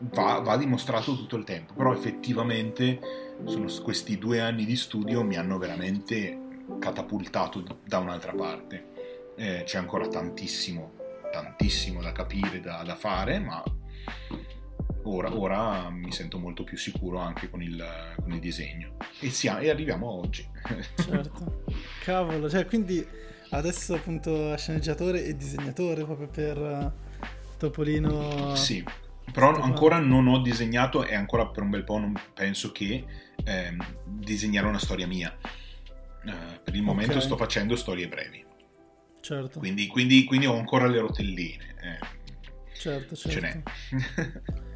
[0.01, 3.01] va, va, dimostrato tutto il tempo, però effettivamente
[3.47, 6.39] sono questi due anni di studio mi hanno veramente
[6.79, 9.33] catapultato da un'altra parte.
[9.35, 10.93] Eh, c'è ancora tantissimo,
[11.33, 13.63] tantissimo da capire, da, da fare, ma
[15.15, 17.85] ora, ora, mi sento molto più sicuro anche con il,
[18.21, 18.97] con il disegno.
[19.21, 20.49] E, siamo, e arriviamo a oggi.
[20.97, 21.65] certo.
[22.05, 23.07] Cavolo, cioè quindi
[23.51, 26.93] adesso appunto sceneggiatore e disegnatore proprio per uh,
[27.57, 28.55] Topolino.
[28.55, 28.85] Sì
[29.33, 33.05] però ancora non ho disegnato e ancora per un bel po' non penso che
[33.45, 35.37] eh, disegnerò una storia mia.
[36.25, 37.25] Uh, per il momento okay.
[37.25, 38.45] sto facendo storie brevi.
[39.21, 39.59] Certo.
[39.59, 41.77] Quindi, quindi, quindi ho ancora le rotelline.
[41.81, 41.99] Eh,
[42.75, 43.31] certo, certo.
[43.31, 44.67] Ce n'è.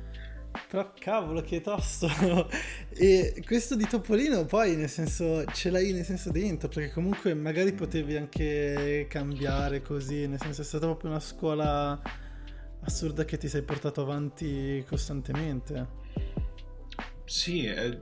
[0.69, 2.09] Però cavolo che tosto.
[2.91, 7.73] e questo di Topolino poi nel senso ce l'hai nel senso dentro perché comunque magari
[7.73, 12.01] potevi anche cambiare così, nel senso è stata proprio una scuola
[12.85, 16.01] assurda che ti sei portato avanti costantemente.
[17.25, 17.99] Sì, eh,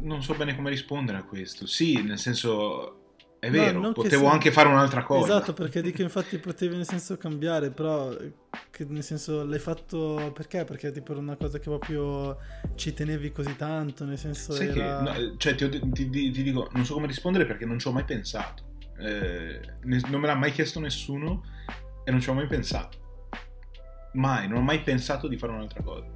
[0.00, 1.66] non so bene come rispondere a questo.
[1.66, 3.05] Sì, nel senso
[3.46, 4.32] è vero, no, potevo sia...
[4.32, 5.36] anche fare un'altra cosa.
[5.36, 8.10] Esatto, perché dico infatti potevi nel senso cambiare, però
[8.88, 10.64] nel senso l'hai fatto perché?
[10.64, 12.38] Perché tipo era una cosa che proprio
[12.74, 15.12] ci tenevi così tanto, nel senso Sai era...
[15.12, 17.86] che, no, cioè ti, ti, ti, ti, dico, non so come rispondere perché non ci
[17.86, 18.64] ho mai pensato.
[18.98, 21.42] Eh, non me l'ha mai chiesto nessuno
[22.04, 22.98] e non ci ho mai pensato.
[24.14, 26.15] Mai, non ho mai pensato di fare un'altra cosa.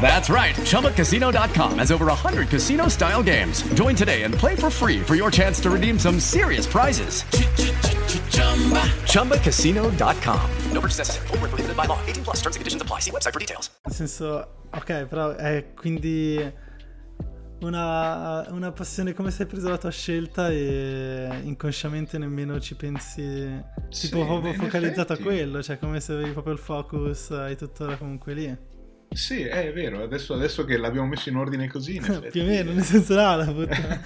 [0.00, 0.54] That's right.
[0.56, 3.62] ChumbaCasino.com has over 100 casino style games.
[3.74, 7.24] Join today and play for free for your chance to redeem some serious prizes.
[9.06, 10.40] ChumbaCasino.com.
[10.72, 11.26] No purchase necessary.
[11.28, 11.98] Full prohibited by law.
[12.06, 13.00] 18 plus terms and conditions apply.
[13.00, 13.70] See website for details.
[13.86, 16.38] Nel senso, ok, però è quindi
[17.60, 23.62] una, una passione come se hai preso la tua scelta e inconsciamente nemmeno ci pensi
[23.88, 25.28] Sì, tipo proprio in focalizzato effetti.
[25.28, 28.56] a quello, cioè come se avevi proprio il focus hai tuttora comunque lì.
[29.14, 32.30] Sì, è vero, adesso, adesso che l'abbiamo messo in ordine così, in effetti.
[32.30, 34.02] Più o meno, nel senso no, la puttana.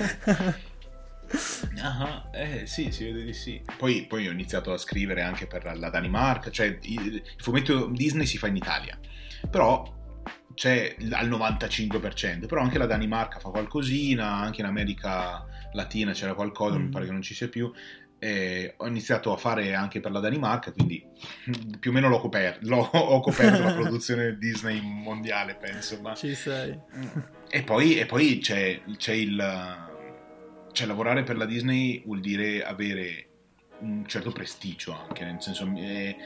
[1.81, 3.63] Ah, eh sì, si vede di sì.
[3.77, 8.27] Poi, poi ho iniziato a scrivere anche per la Danimarca, cioè il, il fumetto Disney
[8.27, 8.99] si fa in Italia,
[9.51, 9.95] però
[10.55, 16.79] c'è al 95%, però anche la Danimarca fa qualcosina, anche in America Latina c'era qualcosa,
[16.79, 16.91] mi Mm.
[16.91, 17.71] pare che non ci sia più.
[18.21, 21.05] E ho iniziato a fare anche per la Danimarca, quindi
[21.79, 26.01] più o meno l'ho coperto, l'ho- ho coperto la produzione Disney mondiale, penso.
[26.01, 26.15] Ma...
[26.15, 26.77] Ci sei.
[27.49, 29.87] E poi, e poi c'è, c'è il.
[30.73, 33.27] Cioè, lavorare per la Disney vuol dire avere
[33.81, 35.71] un certo prestigio anche, nel senso.
[35.77, 36.17] È,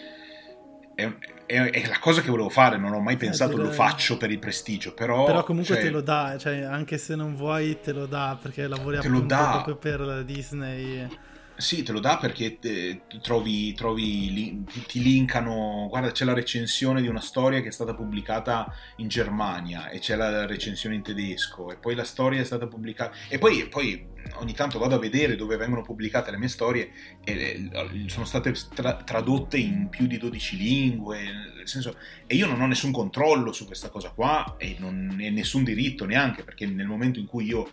[0.94, 1.12] è-
[1.46, 4.38] è- è la cosa che volevo fare, non ho mai pensato lo faccio per il
[4.38, 5.24] prestigio, però.
[5.24, 8.66] Però comunque cioè, te lo dà, cioè anche se non vuoi te lo dà perché
[8.66, 11.30] lavori appunto proprio per la Disney.
[11.62, 15.86] Sì, te lo dà perché eh, trovi, trovi li- ti, linkano.
[15.88, 20.16] Guarda, c'è la recensione di una storia che è stata pubblicata in Germania e c'è
[20.16, 23.16] la recensione in tedesco e poi la storia è stata pubblicata.
[23.28, 24.04] E poi, poi
[24.40, 26.90] ogni tanto vado a vedere dove vengono pubblicate le mie storie
[27.22, 27.70] e
[28.06, 31.22] sono state tra- tradotte in più di 12 lingue.
[31.22, 31.96] Nel senso,
[32.26, 36.06] e io non ho nessun controllo su questa cosa qua e, non, e nessun diritto
[36.06, 37.70] neanche perché nel momento in cui io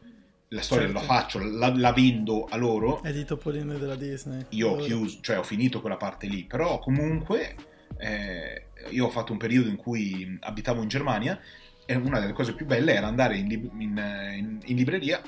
[0.50, 1.00] la storia Certo.
[1.00, 4.46] la faccio, la, la vendo a loro È di Topolino della Disney.
[4.50, 7.56] io ho Allora- chiuso, cioè ho finito quella parte lì, però comunque
[7.98, 11.40] eh, io ho fatto un periodo in cui abitavo in Germania
[11.86, 15.22] e una delle cose più belle era andare in, lib- in- in- in libreria,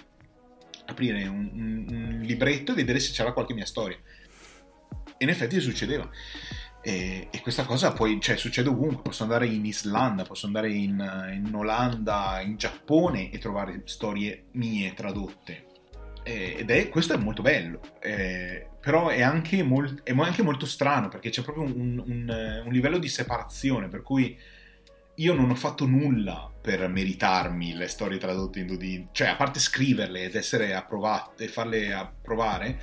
[0.85, 3.97] aprire un, un- un libretto e vedere se c'era qualche mia storia.
[5.17, 6.09] E in effetti succedeva.
[6.83, 11.31] E, e questa cosa poi cioè, succede ovunque, posso andare in Islanda, posso andare in,
[11.33, 15.67] in Olanda, in Giappone e trovare storie mie tradotte.
[16.23, 20.65] Eh, ed è, questo è molto bello, eh, però è anche, mol- è anche molto
[20.65, 24.37] strano perché c'è proprio un, un, un livello di separazione per cui
[25.15, 29.59] io non ho fatto nulla per meritarmi le storie tradotte in Dodin, cioè a parte
[29.59, 32.79] scriverle ed essere approvate e farle approvare,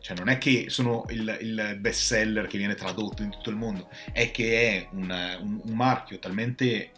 [0.00, 3.56] cioè non è che sono il, il best seller che viene tradotto in tutto il
[3.56, 5.10] mondo, è che è un,
[5.42, 6.92] un- un marchio talmente,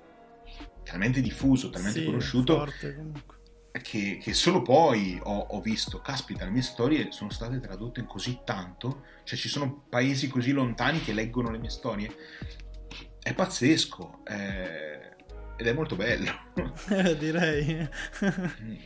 [0.82, 3.36] talmente diffuso, talmente Sì, conosciuto forte comunque.
[3.82, 8.06] che, che solo poi ho, ho visto, caspita, le mie storie sono state tradotte in
[8.06, 12.14] così tanto, cioè ci sono paesi così lontani che leggono le mie storie,
[13.22, 15.11] è pazzesco, eh,
[15.62, 16.30] ed è molto bello.
[16.90, 17.88] Eh, direi.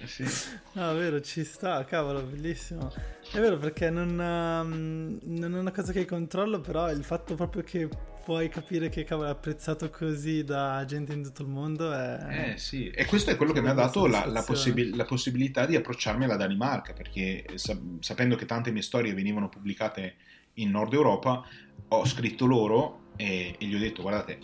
[0.05, 0.25] sì.
[0.73, 2.93] No, vero, ci sta, cavolo, bellissimo.
[3.33, 7.63] È vero perché non, ehm, non è una cosa che controllo, però il fatto proprio
[7.63, 7.89] che
[8.23, 12.53] puoi capire che cavolo è apprezzato così da gente in tutto il mondo è...
[12.53, 15.65] Eh sì, e questo è quello che mi ha dato la, la possibi- la possibilità
[15.65, 20.17] di approcciarmi alla Danimarca, perché sa- sapendo che tante mie storie venivano pubblicate
[20.55, 21.45] in Nord Europa,
[21.89, 24.39] ho scritto loro e, e gli ho detto, guardate,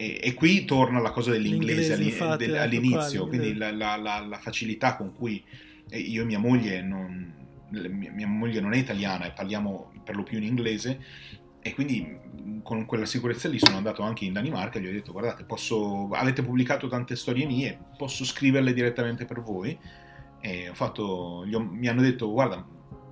[0.00, 3.96] e, e qui torna la cosa dell'inglese infatti, del- ecco all'inizio, qua, quindi la, la-
[3.96, 5.44] la- la facilità con cui
[5.90, 7.34] io e mia moglie non,
[7.68, 10.98] mia, moglie non è italiana e parliamo per lo più in inglese
[11.60, 12.16] e quindi
[12.62, 16.08] con quella sicurezza lì sono andato anche in Danimarca e gli ho detto guardate posso,
[16.12, 19.78] avete pubblicato tante storie mie posso scriverle direttamente per voi?
[20.40, 22.66] E ho fatto, ho- mi hanno detto guarda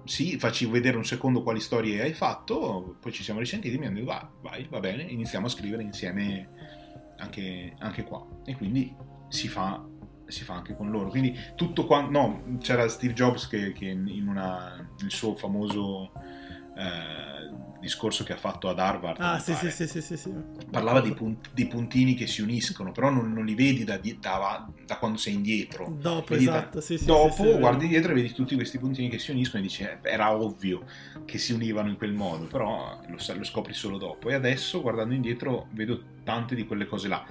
[0.04, 3.84] sì facci vedere un secondo quali storie hai fatto poi ci siamo risentiti e mi
[3.84, 6.48] hanno detto vai, vai va bene iniziamo a scrivere insieme
[7.18, 8.26] anche, anche qua.
[8.44, 8.94] E quindi
[9.28, 9.84] si fa
[10.28, 11.08] si fa anche con loro.
[11.08, 16.12] Quindi tutto quanto no c'era Steve Jobs che, che in una, il suo famoso
[16.76, 17.37] eh,
[17.80, 20.32] discorso che ha fatto ad Harvard Ah, sì, sì, pare, sì, sì, sì,
[20.70, 24.18] parlava di, punt- di puntini che si uniscono però non, non li vedi da, di-
[24.18, 27.04] da- da quando sei indietro Dopo, Vedi da- esatto, sì, sì.
[27.06, 27.58] dopo sì, vero.
[27.58, 30.84] guardi dietro e vedi tutti questi puntini che si uniscono e dici "Eh, era ovvio
[31.24, 35.14] che si univano in quel modo però lo, lo scopri solo dopo e adesso guardando
[35.14, 37.24] indietro vedo tante di quelle cose là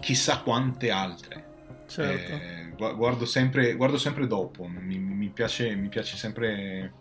[0.00, 1.48] chissà quante altre
[1.90, 2.32] Certo.
[2.32, 6.92] Eh, guardo, sempre, guardo sempre dopo, mi, mi, piace, mi piace sempre...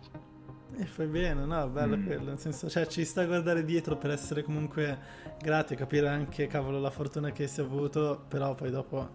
[0.78, 2.05] E fai bene, no, bello mm.
[2.05, 4.97] quello, nel senso, cioè ci sta a guardare dietro per essere comunque
[5.41, 9.09] grati e capire anche, cavolo, la fortuna che si è avuto, però poi dopo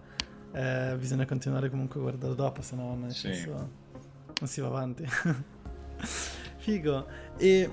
[0.52, 3.32] eh, bisogna continuare comunque a guardare dopo, se no nel sì.
[3.32, 3.52] senso
[4.40, 5.06] non si va avanti.
[6.58, 7.06] Figo.
[7.36, 7.70] E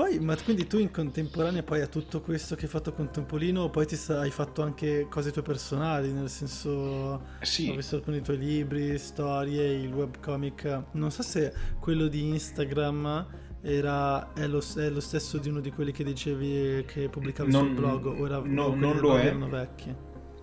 [0.00, 3.68] poi, ma quindi tu in contemporanea poi a tutto questo che hai fatto con Tempolino,
[3.68, 7.68] poi ti hai fatto anche cose tue personali, nel senso sì.
[7.68, 10.84] ho visto alcuni tuoi libri, storie, il webcomic.
[10.92, 13.26] Non so se quello di Instagram
[13.60, 17.66] era, è, lo, è lo stesso di uno di quelli che dicevi che pubblicavi non,
[17.66, 19.26] sul blog, o era, no, o non lo è.
[19.26, 19.94] erano vecchi?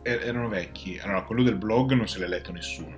[0.03, 0.99] Er-, erano vecchi.
[0.99, 2.95] Allora, quello del blog non se l'ha letto nessuno.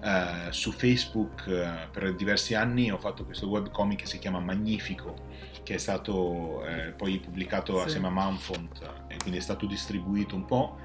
[0.00, 5.24] Uh, su Facebook uh, per diversi anni ho fatto questo webcomic che si chiama Magnifico
[5.66, 7.86] che è stato eh, poi pubblicato sì.
[7.86, 10.78] assieme a Manfont e quindi è stato distribuito un po'.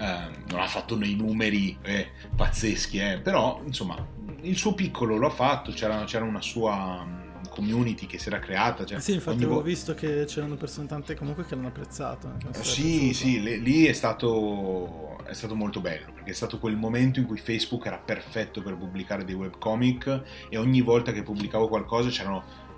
[0.00, 4.06] Eh, non ha fatto nei numeri eh, pazzeschi, eh, però insomma
[4.42, 8.38] il suo piccolo lo ha fatto, c'era, c'era una sua mm, community che si era
[8.38, 8.84] creata.
[8.84, 12.32] Cioè, sì, infatti avevo vo- visto che c'erano persone tante comunque che l'hanno apprezzato.
[12.54, 16.76] Eh, sì, sì, le, lì è stato, è stato molto bello perché è stato quel
[16.76, 21.66] momento in cui Facebook era perfetto per pubblicare dei webcomic e ogni volta che pubblicavo
[21.66, 22.68] qualcosa c'erano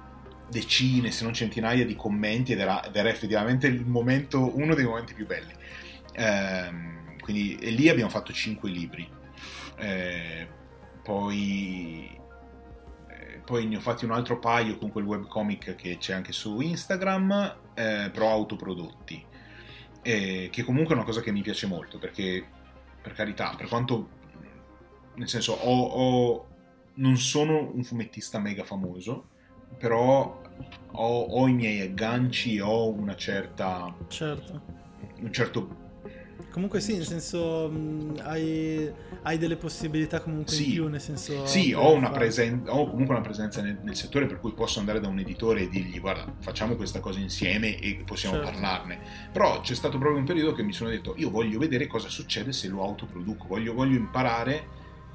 [0.53, 5.15] decine, se non centinaia di commenti ed era, ed era effettivamente momento, uno dei momenti
[5.15, 5.53] più belli.
[6.13, 6.71] Eh,
[7.21, 9.09] quindi, e lì abbiamo fatto cinque libri.
[9.79, 10.47] Eh,
[11.03, 12.09] poi,
[13.09, 16.61] eh, poi ne ho fatti un altro paio con quel webcomic che c'è anche su
[16.61, 19.31] Instagram, eh, però autoprodotti.
[20.03, 22.45] che comunque è una cosa che mi piace molto perché,
[23.01, 24.21] per carità, per quanto
[25.15, 26.47] nel senso ho, ho,
[26.95, 29.29] non sono un fumettista mega famoso,
[29.79, 30.42] però
[30.93, 33.95] ho, ho i miei agganci, ho una certa...
[34.09, 34.81] Certo.
[35.21, 35.81] Un certo
[36.53, 38.93] Comunque sì, nel senso mh, hai,
[39.23, 41.47] hai, delle possibilità comunque sì, in più, nel senso...
[41.47, 45.01] Sì, ho, una presen- ho comunque una presenza nel, nel, settore per cui posso andare
[45.01, 48.51] da un editore e dirgli guarda facciamo questa cosa insieme e possiamo certo.
[48.51, 48.99] parlarne.
[49.33, 52.53] Però c'è stato proprio un periodo che mi sono detto io voglio vedere cosa succede
[52.53, 54.67] se lo autoproduco, voglio, voglio imparare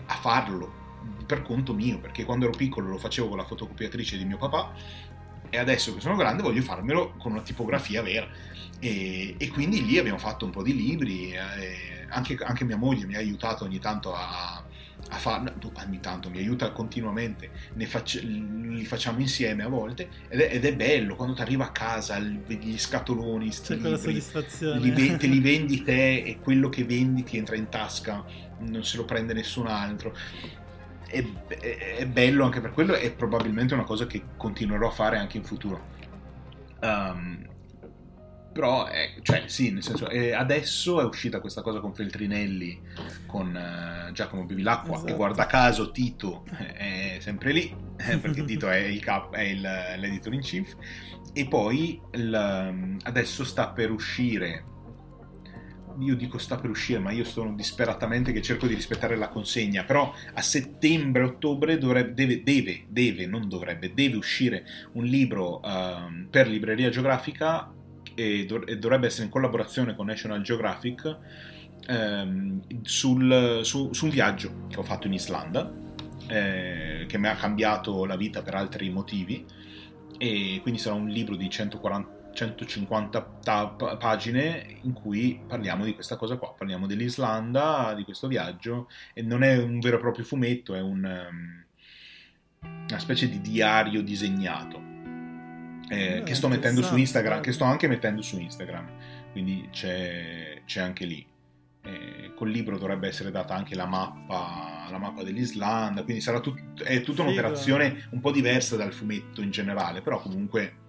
[0.07, 0.85] a farlo
[1.27, 4.73] per conto mio, perché quando ero piccolo lo facevo con la fotocopiatrice di mio papà
[5.49, 8.27] e adesso che sono grande voglio farmelo con una tipografia vera.
[8.79, 13.05] E, e quindi lì abbiamo fatto un po' di libri, eh, anche, anche, mia moglie
[13.05, 14.63] mi ha aiutato ogni tanto a,
[15.09, 17.49] a farlo, ogni tanto mi aiuta continuamente,
[17.85, 21.71] faccio, li facciamo insieme a volte ed è, ed è bello quando ti arriva a
[21.71, 24.79] casa gli scatoloni, C'è quella soddisfazione.
[24.79, 28.23] Li, te li vendi te e quello che vendi ti entra in tasca,
[28.59, 30.15] non se lo prende nessun altro
[31.07, 35.17] è, è, è, bello anche per quello e probabilmente una cosa che continuerò a fare
[35.17, 35.95] anche in futuro.
[36.81, 37.45] Um,
[38.51, 42.81] però, è, cioè, sì, nel senso, adesso è uscita questa cosa con Feltrinelli,
[43.27, 45.11] con uh, Giacomo Bevilacqua, esatto.
[45.11, 46.43] e guarda caso Tito
[46.73, 50.75] è sempre lì, eh, perché Tito è, il cap, è il, l'editor in chief,
[51.33, 54.63] e poi il, adesso sta per uscire
[55.99, 59.83] io dico sta per uscire, ma io sono disperatamente che cerco di rispettare la consegna,
[59.83, 66.89] però a settembre-ottobre deve, deve, deve, non dovrebbe, deve uscire un libro um, per libreria
[66.89, 67.71] geografica
[68.13, 71.17] e, dov- e, dovrebbe essere in collaborazione con National Geographic
[71.87, 75.71] um, sul, su, su, un viaggio che ho fatto in Islanda,
[76.27, 79.45] eh, che mi ha cambiato la vita per altri motivi,
[80.17, 83.65] e quindi sarà un libro di 140 150 ta-
[83.97, 89.41] pagine in cui parliamo di questa cosa qua, parliamo dell'Islanda, di questo viaggio e non
[89.41, 91.65] è un vero e proprio fumetto, è un, um,
[92.87, 94.79] una specie di diario disegnato
[95.89, 98.87] eh, che sto mettendo su Instagram, che sto anche mettendo su Instagram,
[99.31, 101.25] quindi c'è, c'è anche lì.
[101.81, 106.83] Eh, col libro dovrebbe essere data anche la mappa, la mappa dell'Islanda, quindi sarà tut-
[106.83, 110.85] è tutta un'operazione un po' diversa dal fumetto in generale, però comunque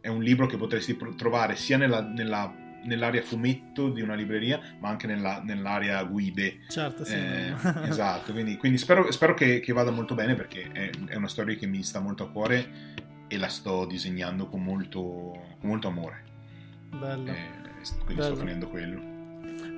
[0.00, 2.52] è un libro che potresti trovare sia nella, nella,
[2.84, 6.60] nell'area fumetto di una libreria, ma anche nella, nell'area guide.
[6.68, 7.14] Certo, sì.
[7.14, 7.54] Eh,
[7.88, 11.54] esatto, quindi, quindi spero, spero che, che, vada molto bene perché è, è, una storia
[11.56, 12.98] che mi sta molto a cuore
[13.28, 16.24] e la sto disegnando con molto, con molto amore.
[16.88, 17.30] Bello.
[17.30, 17.58] Eh,
[18.04, 18.34] quindi Bello.
[18.34, 19.00] sto finendo quello.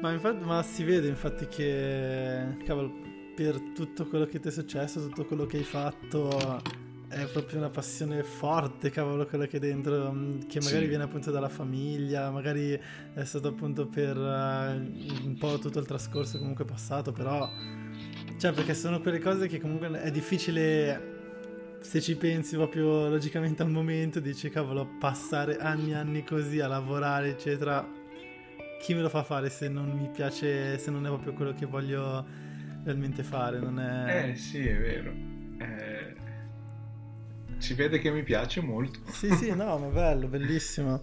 [0.00, 2.92] Ma, infatti, ma si vede infatti che, cavolo,
[3.36, 6.60] per tutto quello che ti è successo, tutto quello che hai fatto
[7.12, 10.88] è proprio una passione forte, cavolo, quella che è dentro, mm, che magari sì.
[10.88, 12.72] viene appunto dalla famiglia, magari
[13.14, 17.48] è stato appunto per uh, un po' tutto il trascorso comunque passato, però...
[18.38, 23.70] Cioè, perché sono quelle cose che comunque è difficile, se ci pensi proprio logicamente al
[23.70, 27.86] momento, dici, cavolo, passare anni e anni così a lavorare, eccetera,
[28.80, 31.66] chi me lo fa fare se non mi piace, se non è proprio quello che
[31.66, 32.24] voglio
[32.82, 33.60] realmente fare?
[33.60, 34.30] Non è...
[34.30, 35.12] Eh sì, è vero.
[35.58, 35.91] Eh,
[37.62, 38.98] si vede che mi piace molto.
[39.12, 41.00] Sì, sì, no, ma bello, bellissimo.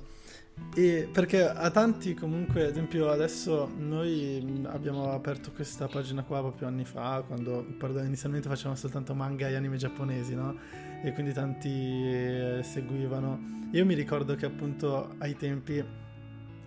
[0.76, 6.68] E perché a tanti comunque, ad esempio adesso noi abbiamo aperto questa pagina qua proprio
[6.68, 10.58] anni fa, quando pardon, inizialmente facevamo soltanto manga e anime giapponesi, no?
[11.02, 13.68] E quindi tanti eh, seguivano.
[13.72, 15.82] Io mi ricordo che appunto ai tempi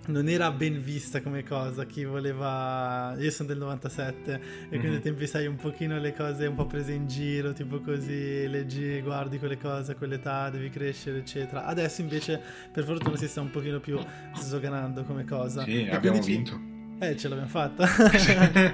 [0.07, 4.69] non era ben vista come cosa chi voleva io sono del 97 e mm-hmm.
[4.69, 5.01] quindi ai mhm.
[5.03, 9.39] tempi sai un pochino le cose un po' prese in giro tipo così leggi guardi
[9.39, 12.41] quelle cose a quell'età devi crescere eccetera adesso invece
[12.73, 13.99] per fortuna si sta un pochino più
[14.35, 16.72] sdoganando come cosa sì e abbiamo vinto
[17.03, 17.85] eh, ce l'abbiamo fatta,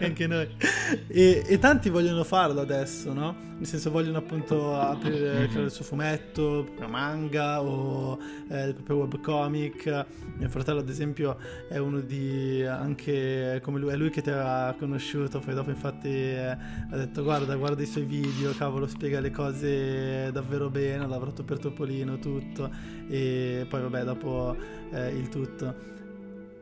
[0.05, 0.47] anche noi.
[1.07, 3.35] E, e, tanti vogliono farlo adesso, no?
[3.57, 5.65] Nel senso vogliono appunto aprire mm-hmm.
[5.65, 8.19] il suo fumetto, il proprio manga o
[8.51, 10.07] eh, il proprio webcomic.
[10.37, 11.39] Mio fratello ad esempio
[11.71, 16.09] è uno di anche come lui, è lui che ti ha conosciuto, poi dopo infatti
[16.09, 21.07] eh, ha detto guarda, guarda i suoi video, cavolo, spiega le cose davvero bene, ha
[21.07, 22.71] lavorato per Topolino, tutto.
[23.09, 24.55] E poi vabbè, dopo
[24.93, 25.97] eh, il tutto.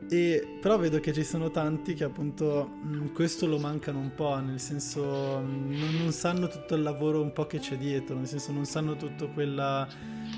[0.08, 4.12] E, però vedo che ci sono tanti che appunto mh, mm, questo lo mancano un
[4.14, 8.16] po', nel senso mh, mm, non, sanno tutto il lavoro un po' che c'è dietro,
[8.16, 9.88] nel senso non sanno tutto quella,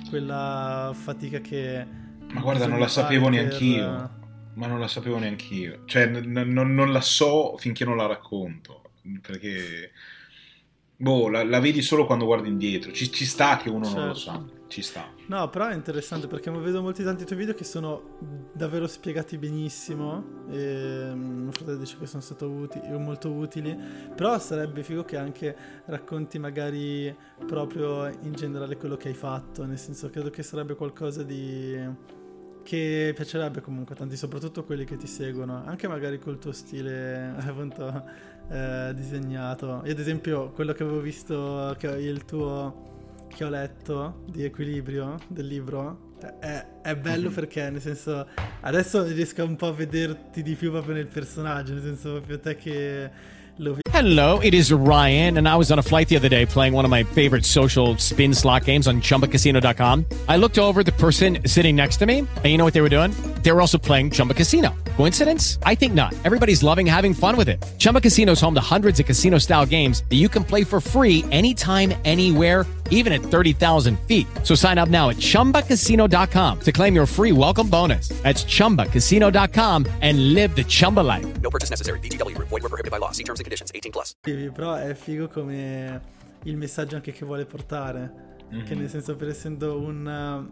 [0.08, 1.86] quella fatica che...
[2.32, 4.10] Ma guarda, non la sapevo neanch'io,
[4.54, 8.90] ma non la sapevo neanch'io, cioè n- n- non la so finché non la racconto,
[9.20, 9.92] perché
[11.00, 12.90] Boh, la, la, vedi solo quando guardi indietro.
[12.90, 13.98] Ci, ci sta che uno certo.
[13.98, 14.48] non lo certo.
[14.48, 14.57] sa.
[14.68, 15.10] Ci sta.
[15.28, 18.18] No, però è interessante perché vedo molti tanti tuoi video che sono
[18.52, 20.44] davvero spiegati benissimo.
[20.50, 23.76] E mm, mio fratello dice che sono stati utili, molto utili.
[24.14, 25.56] Però sarebbe figo che anche
[25.86, 27.14] racconti magari
[27.46, 29.64] proprio in generale quello che hai fatto.
[29.64, 32.16] Nel senso, credo che sarebbe qualcosa di
[32.62, 38.04] che piacerebbe comunque tanti, soprattutto quelli che ti seguono, anche magari col tuo stile appunto
[38.50, 39.80] eh, disegnato.
[39.86, 42.97] Io ad esempio quello che avevo visto, che il tuo
[43.28, 47.34] che ho letto di equilibrio del libro, è, è bello mm-hmm.
[47.34, 48.26] perché nel senso
[48.60, 52.56] adesso riesco un po' a vederti di più proprio nel personaggio, nel senso proprio te
[52.56, 53.10] che
[53.92, 56.84] Hello, it is Ryan, and I was on a flight the other day playing one
[56.84, 60.04] of my favorite social spin slot games on chumbacasino.com.
[60.28, 62.88] I looked over the person sitting next to me, and you know what they were
[62.88, 63.10] doing?
[63.42, 64.76] They were also playing Chumba Casino.
[64.98, 65.60] Coincidence?
[65.62, 66.12] I think not.
[66.24, 67.64] Everybody's loving having fun with it.
[67.78, 70.80] Chumba Casino is home to hundreds of casino style games that you can play for
[70.80, 74.26] free anytime, anywhere, even at 30,000 feet.
[74.42, 78.08] So sign up now at chumbacasino.com to claim your free welcome bonus.
[78.24, 81.40] That's chumbacasino.com and live the Chumba life.
[81.42, 82.00] No purchase necessary.
[82.00, 83.12] DTW, void, were prohibited by law.
[83.12, 84.14] See terms and conditions 18 plus.
[84.20, 86.00] Però è figo come
[86.42, 88.36] il messaggio anche che vuole portare.
[88.52, 88.64] Mm-hmm.
[88.64, 90.48] Che nel senso, per essendo un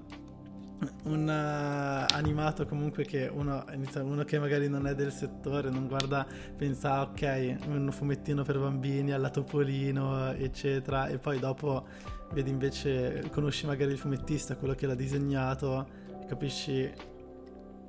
[1.04, 3.64] un uh, animato comunque che uno,
[4.02, 8.58] uno, che magari non è del settore, non guarda, pensa ah, ok, un fumettino per
[8.58, 11.86] bambini alla Topolino, eccetera, e poi dopo
[12.32, 15.86] vedi invece, conosci magari il fumettista, quello che l'ha disegnato,
[16.26, 16.92] capisci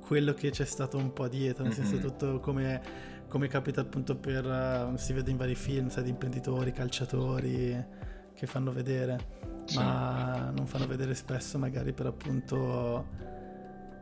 [0.00, 1.84] quello che c'è stato un po' dietro, nel mm-hmm.
[1.84, 2.80] senso tutto come,
[3.28, 7.84] come, capita appunto per, uh, si vede in vari film, sai, di imprenditori, calciatori
[8.32, 13.06] che fanno vedere ma non fanno vedere spesso magari per appunto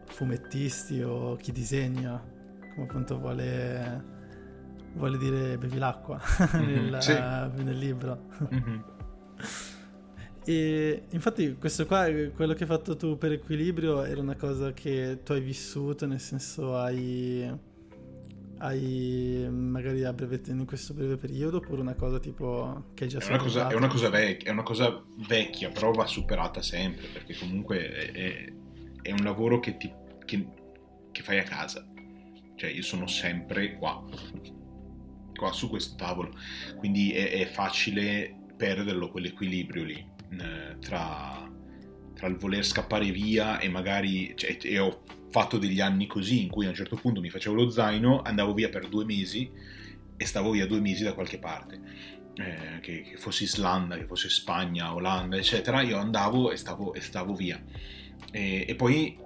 [0.07, 2.23] fumettisti o chi disegna,
[2.75, 4.05] come appunto vuole,
[4.95, 6.21] vuole dire bevi l'acqua
[6.57, 7.12] mm-hmm, nel, sì.
[7.62, 8.27] nel, libro.
[8.53, 8.81] Mm-hmm.
[10.49, 15.19] E infatti questo qua, quello che hai fatto tu per equilibrio, era una cosa che
[15.25, 17.53] tu hai vissuto, nel senso hai
[18.59, 23.29] hai magari breve, in questo breve periodo oppure una cosa tipo che hai già è
[23.29, 27.37] una, cosa, è una cosa vecchia, è una cosa vecchia, però va superata sempre perché
[27.37, 28.53] comunque è,
[29.03, 29.93] è un lavoro che, ti,
[30.25, 30.49] che,
[31.13, 31.87] che, fai a casa.
[32.55, 34.03] Cioè io sono sempre qua,
[35.35, 36.35] qua su questo tavolo,
[36.77, 40.15] quindi è, è facile perderlo quell'equilibrio lì
[40.81, 41.51] tra,
[42.15, 45.03] tra il voler scappare via e magari cioè, e ho
[45.37, 48.55] fatto degli anni così in cui a un certo punto mi facevo lo zaino, andavo
[48.55, 49.51] via per due mesi
[50.17, 51.79] e stavo via due mesi da qualche parte.
[52.37, 57.03] Eh, che, che, fosse Islanda, che fosse Spagna, Olanda, eccetera, io andavo e stavo, e
[57.03, 57.63] stavo via.
[58.31, 59.19] E, e poi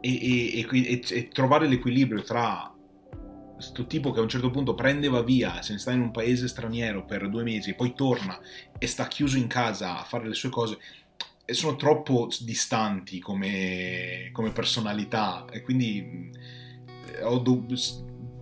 [0.00, 2.72] e, e, trovare l'equilibrio tra
[3.54, 6.12] questo tipo che a un certo punto prende va via, se ne sta in un
[6.12, 8.38] paese straniero per due mesi, poi torna
[8.78, 10.78] e sta chiuso in casa a fare le sue cose,
[11.54, 16.30] sono troppo distanti come, come personalità e quindi
[17.22, 17.42] ho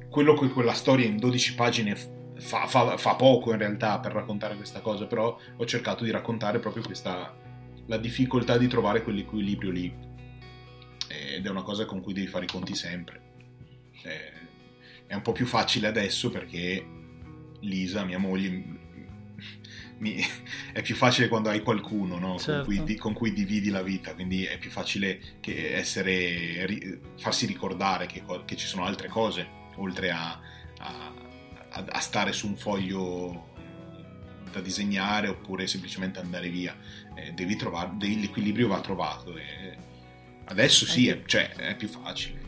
[0.09, 1.97] quello che quella storia in 12 pagine
[2.39, 6.59] fa, fa, fa, poco in realtà per raccontare questa cosa, però ho cercato di raccontare
[6.59, 7.35] proprio questa
[7.87, 9.95] la difficoltà di trovare quell'equilibrio lì
[11.09, 13.23] ed è una cosa con cui devi fare i conti sempre.
[14.03, 14.33] Eh,
[15.07, 16.85] è un po' più facile adesso perché
[17.61, 18.86] Lisa, mia moglie,
[19.98, 20.16] mi,
[20.73, 22.39] è più facile quando hai qualcuno no?
[22.39, 22.64] Certo.
[22.64, 26.66] con, cui, con, cui, dividi la vita, quindi è più facile essere,
[27.16, 30.40] farsi ricordare che, che, ci sono altre cose oltre a,
[30.78, 31.12] a,
[31.70, 33.55] a, stare su un foglio
[34.51, 36.77] da disegnare oppure semplicemente andare via.
[37.14, 39.36] Eh, devi trovare, devi, l'equilibrio va trovato.
[39.36, 39.77] E
[40.44, 42.45] adesso sì, è, cioè, è più facile.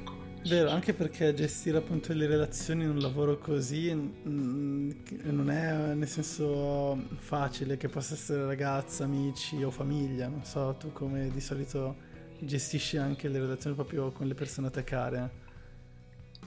[0.48, 4.90] Vero, anche perché gestire appunto le relazioni in un lavoro così mm,
[5.24, 10.90] non è nel senso facile che possa essere ragazza, amici o famiglia, non so, tu
[10.90, 11.96] come di solito
[12.38, 15.30] gestisci anche le relazioni proprio con le persone a te care.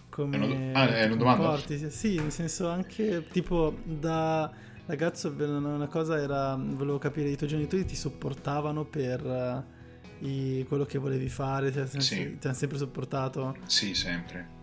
[0.10, 1.58] Come è una, ah, è una domanda?
[1.90, 4.52] Sì, nel senso anche tipo da
[4.88, 9.80] ragazzo una cosa era, volevo capire, i tuoi genitori ti supportavano per
[10.22, 12.38] i, quello che volevi fare, cioè, sì.
[12.38, 13.58] ti hanno sempre supportato?
[13.66, 14.60] Sì, sempre.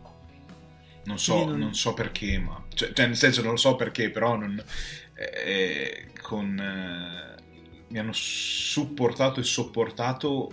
[1.04, 1.58] Non so, non...
[1.58, 2.64] non so perché, ma...
[2.74, 4.62] Cioè, cioè, nel senso non lo so perché, però non,
[5.14, 7.42] eh, con, eh,
[7.88, 10.50] mi hanno supportato e sopportato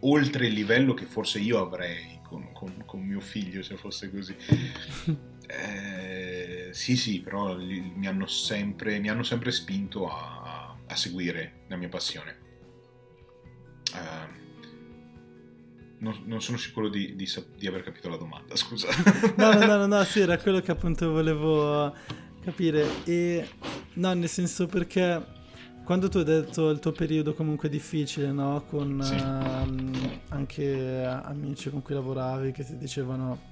[0.00, 4.34] oltre il livello che forse io avrei con, con, con mio figlio, se fosse così.
[5.50, 11.74] Eh, sì, sì, però mi hanno sempre, mi hanno sempre spinto a, a seguire la
[11.74, 12.39] mia passione.
[13.94, 14.38] Uh,
[15.98, 18.88] non, non, sono sicuro di, di, di, aver capito la domanda, scusa.
[19.36, 21.94] no, no, no, no, sì, era quello che appunto volevo
[22.42, 23.04] capire.
[23.04, 23.48] E
[23.94, 25.38] no, nel senso perché
[25.84, 28.64] quando tu hai detto il tuo periodo comunque difficile, no?
[28.68, 29.14] Con sì.
[29.14, 33.48] uh, anche amici con cui lavoravi che ti dicevano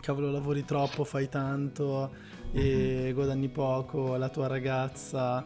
[0.00, 2.10] cavolo lavori troppo, fai tanto
[2.52, 3.14] e mm-hmm.
[3.14, 5.44] guadagni poco, la tua ragazza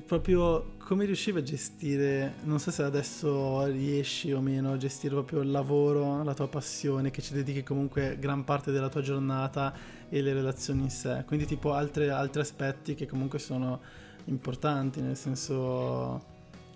[0.00, 5.40] proprio come riuscivi a gestire, non so se adesso riesci o meno a gestire proprio
[5.40, 9.72] il lavoro, la tua passione, che ci dedichi comunque gran parte della tua giornata
[10.08, 13.80] e le relazioni in sé, quindi tipo altre, altri aspetti che comunque sono
[14.26, 16.22] importanti, nel senso,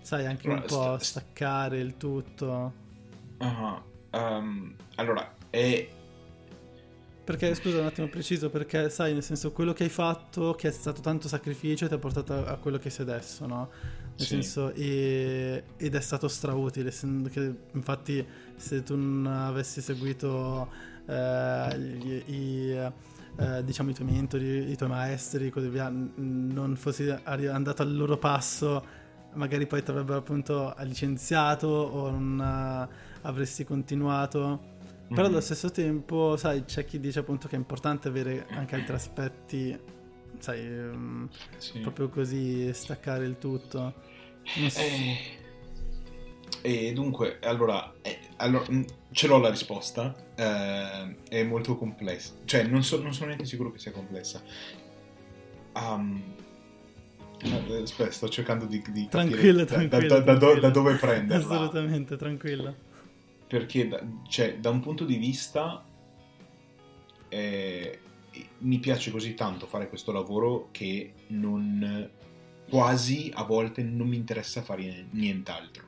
[0.01, 2.73] sai, anche un po' staccare il tutto.
[3.37, 3.81] Uh-huh.
[4.11, 5.87] Um, allora, è
[7.29, 10.71] perché, scusa un attimo preciso, perché sai, nel senso, quello che hai fatto, che è
[10.71, 13.69] stato tanto sacrificio, ti ha portato a, quello che sei adesso, no?
[14.01, 14.25] Nel sì.
[14.25, 16.89] senso, e, ed è stato strautile.
[16.89, 18.25] Che, infatti,
[18.55, 20.71] se tu non avessi seguito
[21.05, 27.07] eh, gli, i, eh, diciamo, i tuoi mentori, i tuoi maestri, così via, non fossi
[27.25, 28.83] andato al loro passo,
[29.33, 34.77] magari poi ti avrebbero appunto licenziato o non uh, avresti continuato
[35.09, 35.41] però allo mhm.
[35.41, 39.79] stesso tempo, sai, c'è chi dice appunto che è importante avere anche altri aspetti,
[40.37, 41.27] sai, um,
[41.57, 41.79] sì.
[41.79, 43.93] proprio così staccare il tutto.
[44.43, 44.79] So.
[44.79, 45.37] Eh,
[46.61, 52.63] e dunque, allora, eh, allora, mm, ce l'ho la risposta, eh, è molto complessa, cioè
[52.63, 54.41] non, so, non, sono neanche sicuro che sia complessa.
[55.73, 56.21] Um,
[57.81, 61.45] aspetta, sto cercando di, di tranquillo, capire tranquillo, da, da, da, da, dove prenderla.
[61.45, 62.87] Assolutamente, tranquillo
[63.49, 65.83] perché da, cioè, da un punto di vista
[67.29, 67.99] eh,
[68.59, 72.07] mi piace così tanto fare questo lavoro che non
[72.69, 75.87] quasi a volte non mi interessa fare nient'altro.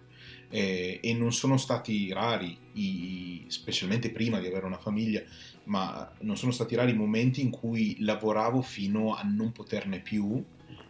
[0.49, 5.23] Eh, e non sono stati rari i, specialmente prima di avere una famiglia
[5.65, 10.43] ma non sono stati rari i momenti in cui lavoravo fino a non poterne più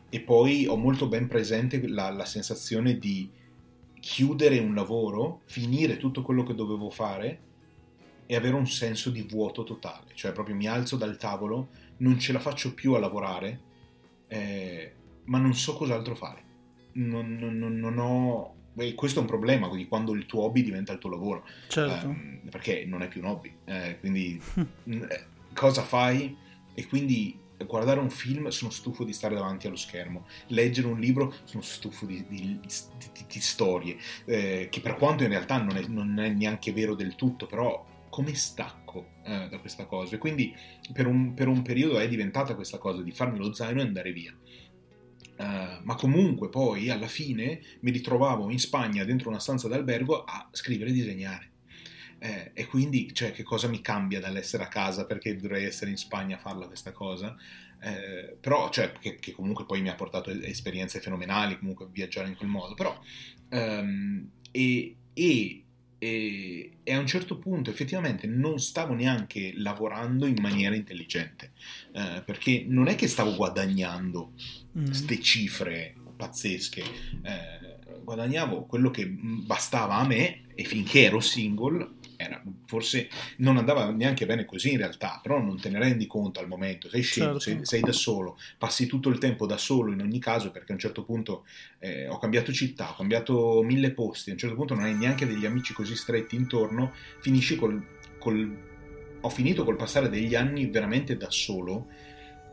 [0.10, 3.30] e poi ho molto ben presente la, la sensazione di
[4.01, 7.39] chiudere un lavoro, finire tutto quello che dovevo fare
[8.25, 12.33] e avere un senso di vuoto totale, cioè proprio mi alzo dal tavolo, non ce
[12.33, 13.61] la faccio più a lavorare,
[14.27, 14.93] eh,
[15.25, 16.43] ma non so cos'altro fare.
[16.93, 18.55] Non, non, non ho...
[18.75, 22.09] E questo è un problema di quando il tuo hobby diventa il tuo lavoro, certo.
[22.09, 24.41] eh, perché non è più un hobby, eh, quindi
[24.85, 26.35] eh, cosa fai?
[26.73, 31.33] E quindi guardare un film sono stufo di stare davanti allo schermo, leggere un libro
[31.43, 35.85] sono stufo di, di, di, di storie, eh, che per quanto in realtà non è,
[35.88, 40.15] non è, neanche vero del tutto, però come stacco eh, da questa cosa.
[40.15, 40.53] E quindi
[40.93, 44.11] per un, per un, periodo è diventata questa cosa di farmi lo zaino e andare
[44.11, 44.35] via.
[45.38, 50.47] Uh, ma comunque poi alla fine mi ritrovavo in Spagna dentro una stanza d'albergo a
[50.51, 51.50] scrivere e disegnare.
[52.23, 55.98] Eh, e quindi, cioè, che cosa mi cambia dall'essere a casa perché dovrei essere in
[55.98, 57.35] Spagna a farla questa cosa?
[57.81, 62.35] Eh, però, cioè, che, che, comunque poi mi ha portato esperienze fenomenali, comunque viaggiare in
[62.35, 62.95] quel modo, però,
[63.49, 65.64] um, e, e,
[65.98, 71.53] e, e, a un certo punto effettivamente non stavo neanche lavorando in maniera intelligente,
[71.91, 74.34] eh, perché non è che stavo guadagnando
[74.72, 75.22] queste mm.
[75.22, 76.84] cifre pazzesche,
[77.23, 83.89] eh, guadagnavo quello che bastava a me e finché ero single era, forse non andava
[83.91, 87.39] neanche bene così in realtà, però non te ne rendi conto al momento, sei scemo,
[87.39, 87.39] Certo.
[87.39, 90.76] sei, sei da solo, passi tutto il tempo da solo in ogni caso perché a
[90.76, 91.45] un certo punto
[91.80, 95.27] eh, ho cambiato città, ho cambiato mille posti, a un certo punto non hai neanche
[95.27, 97.84] degli amici così stretti intorno, finisci col,
[98.19, 98.69] col
[99.22, 101.88] ho finito col passare degli anni veramente da solo,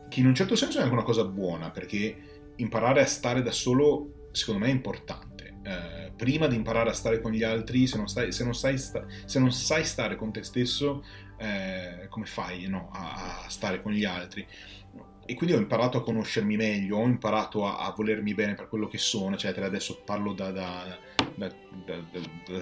[0.07, 2.15] che in un certo senso è anche una cosa buona perché
[2.57, 5.28] imparare a stare da solo secondo me è importante.
[5.61, 8.77] Eh, prima di imparare a stare con gli altri, se non, stai, se non, sai,
[8.77, 11.03] sta- se non sai stare con te stesso,
[11.37, 14.45] eh, come fai no, a, a stare con gli altri?
[15.25, 18.87] E quindi ho imparato a conoscermi meglio, ho imparato a, a volermi bene per quello
[18.87, 19.67] che sono, eccetera.
[19.67, 20.97] Adesso parlo da, da,
[21.35, 21.53] da,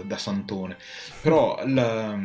[0.03, 0.78] da- santone.
[1.22, 2.19] Però, la-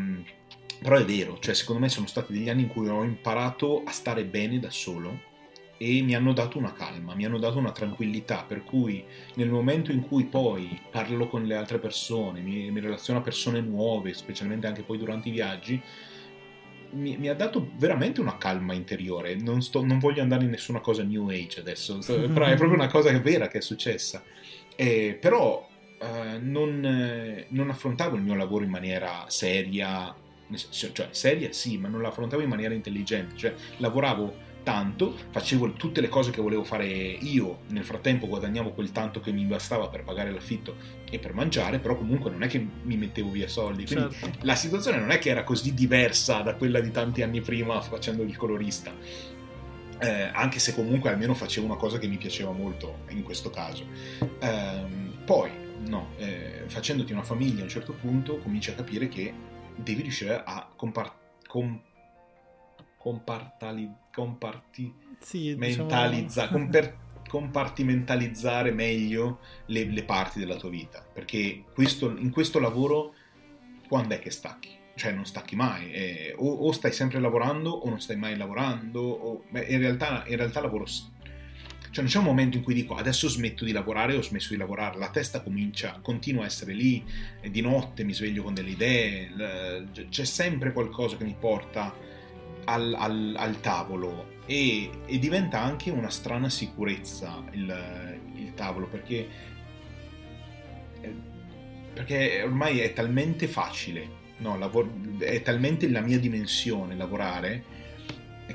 [0.80, 3.92] però è vero, cioè secondo me sono stati degli anni in cui ho imparato a
[3.92, 5.30] stare bene da solo
[5.84, 9.04] e mi hanno dato una calma, mi hanno dato una tranquillità, per cui
[9.34, 13.60] nel momento in cui poi parlo con le altre persone, mi, mi relaziono a persone
[13.60, 15.82] nuove, specialmente anche poi durante i viaggi,
[16.90, 19.34] mi, mi ha dato veramente una calma interiore.
[19.34, 22.88] Non, sto- non voglio andare in nessuna cosa new age adesso, però è proprio una
[22.88, 24.22] cosa vera che è successa.
[24.76, 25.68] Eh, però
[25.98, 30.14] eh, non, eh, non affrontavo il mio lavoro in maniera seria,
[30.92, 36.08] cioè seria sì, ma non l'affrontavo in maniera intelligente, cioè lavoravo tanto, facevo tutte le
[36.08, 40.30] cose che volevo fare io, nel frattempo guadagnavo quel tanto che mi bastava per pagare
[40.30, 40.76] l'affitto
[41.10, 44.38] e per mangiare, però comunque non è che mi mettevo via soldi, quindi Certo.
[44.42, 48.22] la situazione non è che era così diversa da quella di tanti anni prima facendo
[48.22, 48.92] il colorista.
[49.98, 53.84] Eh, anche se comunque almeno facevo una cosa che mi piaceva molto in questo caso.
[54.40, 55.50] Ehm, poi,
[55.86, 59.32] no, eh, facendoti una famiglia a un certo punto cominci a capire che
[59.76, 61.14] devi riuscire a compar-
[61.46, 61.80] com-
[62.98, 66.96] compartali- comparti- Sì, mentalizza- diciamo- comper-
[67.28, 71.04] compartimentalizzare meglio le, le parti della tua vita.
[71.12, 73.14] Perché questo- in questo lavoro,
[73.88, 74.70] quando è che stacchi?
[74.94, 75.90] Cioè, non stacchi mai.
[75.90, 79.00] eh, o, o stai sempre lavorando o non stai mai lavorando.
[79.00, 80.84] o- beh, in, realtà, in realtà lavoro.
[80.86, 84.50] Cioè, non c'è un momento in cui dico adesso smetto di lavorare o ho smesso
[84.50, 84.98] di lavorare.
[84.98, 87.02] La testa comincia, continua a essere lì.
[87.50, 89.86] di notte mi sveglio con delle idee.
[90.08, 91.94] c'è sempre qualcosa che mi porta
[92.64, 99.28] al, al- al tavolo e, e diventa anche una strana sicurezza il, il tavolo perché,
[101.00, 101.14] eh,
[101.94, 107.80] perché ormai è talmente facile, no, lavor- è talmente la mia dimensione lavorare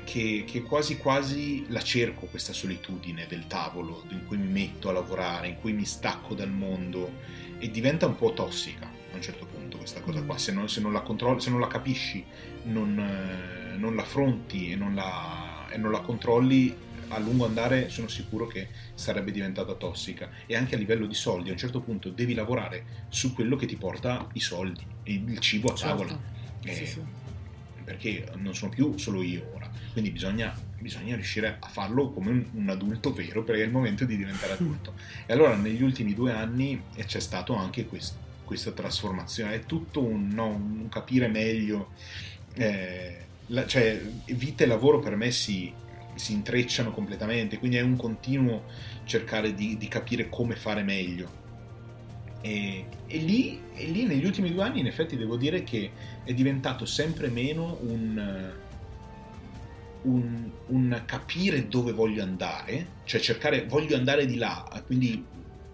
[0.04, 4.92] che, che quasi quasi la cerco questa solitudine del tavolo in cui mi metto a
[4.92, 7.10] lavorare, in cui mi stacco dal mondo
[7.58, 10.80] e diventa un po' tossica a un certo punto questa cosa qua, se non, se
[10.80, 12.24] non la controlli, se non la capisci,
[12.64, 16.76] non, eh, non la affronti e non la, e non la controlli,
[17.10, 21.48] a lungo andare sono sicuro che sarebbe diventata tossica e anche a livello di soldi
[21.48, 25.72] a un certo punto devi lavorare su quello che ti porta i soldi, il cibo
[25.72, 26.10] a tavola.
[26.10, 26.26] Certo.
[26.64, 27.00] Eh, Sì, sì.
[27.84, 32.46] perché non sono più solo io ora, quindi bisogna, bisogna riuscire a farlo come un,
[32.52, 34.94] un adulto vero perché è il momento di diventare adulto.
[35.26, 40.28] E allora negli ultimi due anni c'è stato anche quest- questa trasformazione, è tutto un,
[40.28, 41.92] no, un capire meglio,
[42.54, 45.72] eh, la- cioè vita e lavoro per me si,
[46.14, 48.64] si intrecciano completamente, quindi è un continuo
[49.04, 51.46] cercare di, di capire come fare meglio.
[52.40, 55.90] E, e lì, e lì negli ultimi due anni in effetti devo dire che
[56.24, 58.52] è diventato sempre meno un,
[60.02, 65.24] un, un capire dove voglio andare, cioè cercare, voglio andare di là, quindi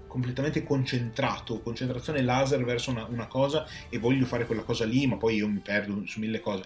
[0.06, 5.16] completamente concentrato, concentrazione laser verso una, una cosa e voglio fare quella cosa lì, ma
[5.16, 6.62] poi io mi perdo su mille cose.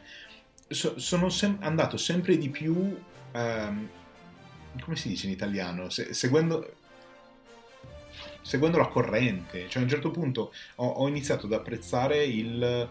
[0.69, 2.97] So- sono sem- andato sempre di più,
[3.33, 3.89] ehm,
[4.83, 6.75] come si dice in italiano, Se- seguendo,
[8.43, 12.89] seguendo la corrente, cioè a un certo punto ho, ho iniziato ad apprezzare il...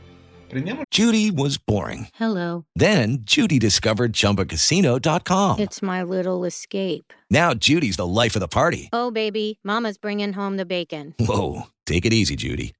[0.48, 2.08] Prendiamo Judy was boring.
[2.18, 2.64] Hello.
[2.74, 5.60] Then Judy discovered ChumbaCasino.com.
[5.60, 7.12] It's my little escape.
[7.30, 8.88] Now Judy's the life of the party.
[8.94, 11.14] Oh, baby, Mama's bringing home the bacon.
[11.20, 12.74] Whoa, take it easy, Judy.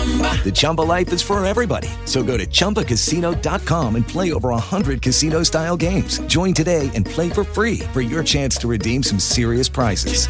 [0.00, 1.88] The Chumba life is for everybody.
[2.06, 6.18] So go to ChumbaCasino.com and play over 100 casino style games.
[6.20, 10.26] Join today and play for free for your chance to redeem some serious prizes.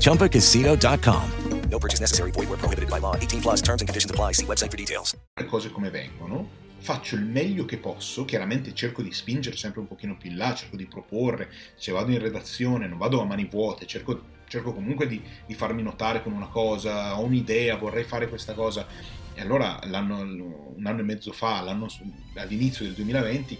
[0.00, 1.30] ChumbaCasino.com.
[1.70, 2.30] No purchase necessary.
[2.32, 3.16] Void where prohibited by law.
[3.16, 4.32] 18 plus terms and conditions apply.
[4.32, 5.16] See website for details.
[5.34, 6.48] le cose come vengono,
[6.78, 10.54] faccio il meglio che posso, chiaramente cerco di spingere sempre un pochino più in là,
[10.54, 14.22] cerco di proporre, se vado in redazione non vado a mani vuote, cerco,
[14.52, 18.86] cerco comunque di, di farmi notare con una cosa, ho un'idea, vorrei fare questa cosa.
[19.34, 23.58] E allora un anno e mezzo fa, all'inizio del 2020,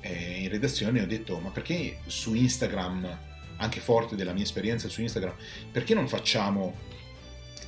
[0.00, 3.18] eh, in redazione ho detto ma perché su Instagram,
[3.56, 5.32] anche forte della mia esperienza su Instagram,
[5.72, 6.74] perché non facciamo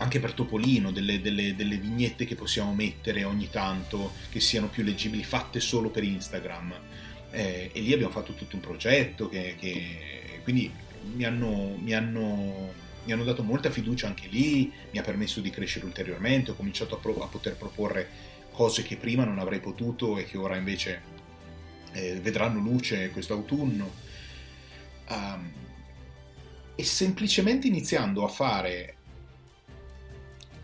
[0.00, 4.84] anche per Topolino, delle, delle, delle, vignette che possiamo mettere ogni tanto che siano più
[4.84, 6.74] leggibili, fatte solo per Instagram.
[7.30, 10.70] Eh, e lì abbiamo fatto tutto un progetto che, che quindi
[11.14, 12.72] mi hanno, mi, hanno,
[13.04, 16.94] mi hanno, dato molta fiducia anche lì, mi ha permesso di crescere ulteriormente, ho cominciato
[16.94, 18.08] a, pro, a poter proporre
[18.52, 21.00] cose che prima non avrei potuto e che ora invece
[21.92, 24.06] eh, vedranno luce questo autunno.
[25.08, 25.52] Um,
[26.74, 28.96] e semplicemente iniziando a fare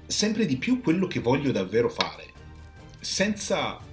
[0.07, 2.33] sempre di più quello che voglio davvero fare,
[3.01, 3.93] senza...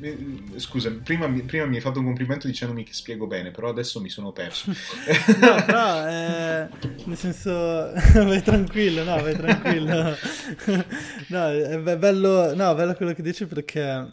[0.00, 3.68] Eh, eh, scusa, prima, prima, mi hai fatto un complimento dicendomi che spiego bene, però
[3.68, 4.70] adesso mi sono perso.
[5.40, 6.68] no, però, eh,
[7.04, 7.50] nel senso,
[8.14, 10.14] vai tranquillo, no, vai tranquillo.
[11.28, 14.12] no, è bello, no, bello quello che dici perché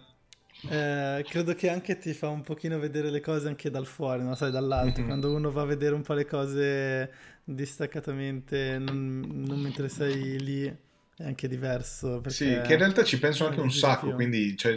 [0.69, 4.33] eh, credo che anche ti fa un pochino vedere le cose anche dal fuori, no?
[4.35, 4.99] sai, dall'alto.
[4.99, 5.07] Mm-hmm.
[5.07, 7.11] Quando uno va a vedere un po' le cose
[7.43, 12.21] distaccatamente, non, non mentre sei lì, è anche diverso.
[12.27, 14.75] Sì, che in realtà ci penso anche un sacco, quindi cioè,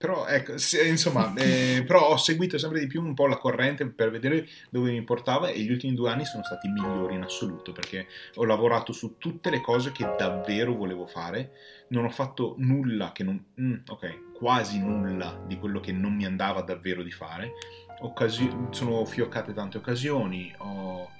[0.00, 4.10] però ecco, insomma, eh, però ho seguito sempre di più un po' la corrente per
[4.10, 8.06] vedere dove mi portava e gli ultimi due anni sono stati migliori in assoluto perché
[8.36, 11.50] ho lavorato su tutte le cose che davvero volevo fare,
[11.88, 13.44] non ho fatto nulla che non...
[13.60, 17.52] Mm, ok, quasi nulla di quello che non mi andava davvero di fare,
[18.02, 21.10] Occasi- sono fioccate tante occasioni, ho...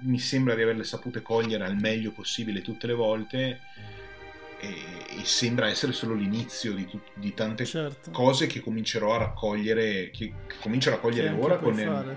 [0.00, 3.60] mi sembra di averle sapute cogliere al meglio possibile tutte le volte
[4.62, 8.12] e, e sembra essere solo l'inizio di, di tante certo.
[8.12, 12.16] cose che comincerò a raccogliere, che, che comincio a raccogliere che ora con fare,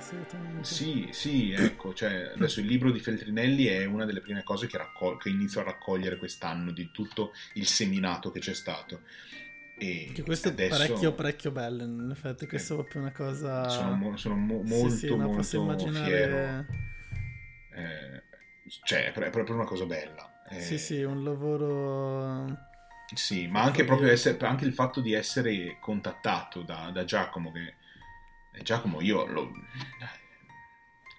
[0.62, 4.78] sì, sì, ecco, cioè, adesso il libro di Feltrinelli è una delle prime cose che,
[4.78, 9.02] raccol- che inizio a raccogliere quest'anno di tutto il seminato che c'è stato.
[9.78, 10.76] E che questo adesso...
[10.76, 11.84] è parecchio, parecchio bello.
[11.84, 13.68] In effetti, questa eh, è proprio una cosa.
[13.70, 16.06] Sono, mo- sono mo- molto, sì, sì, molto immaginare...
[16.06, 16.66] fiero.
[17.74, 18.24] Eh,
[18.84, 20.35] cioè, è proprio una cosa bella.
[20.50, 22.74] Eh, sì, sì, un lavoro...
[23.14, 27.76] Sì, ma anche proprio essere, anche il fatto di essere contattato da, da Giacomo, che
[28.52, 29.52] eh, Giacomo io lo...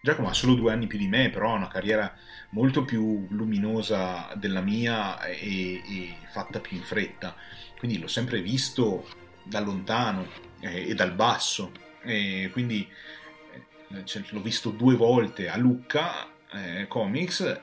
[0.01, 2.15] Giacomo ha solo due anni più di me, però ha una carriera
[2.51, 7.35] molto più luminosa della mia e, e fatta più in fretta.
[7.79, 9.09] Quindi l'ho sempre visto
[9.43, 10.27] da lontano
[10.61, 11.73] eh, e dal basso.
[12.03, 12.89] E quindi
[13.91, 17.61] eh, cioè, l'ho visto due volte a Lucca eh, Comics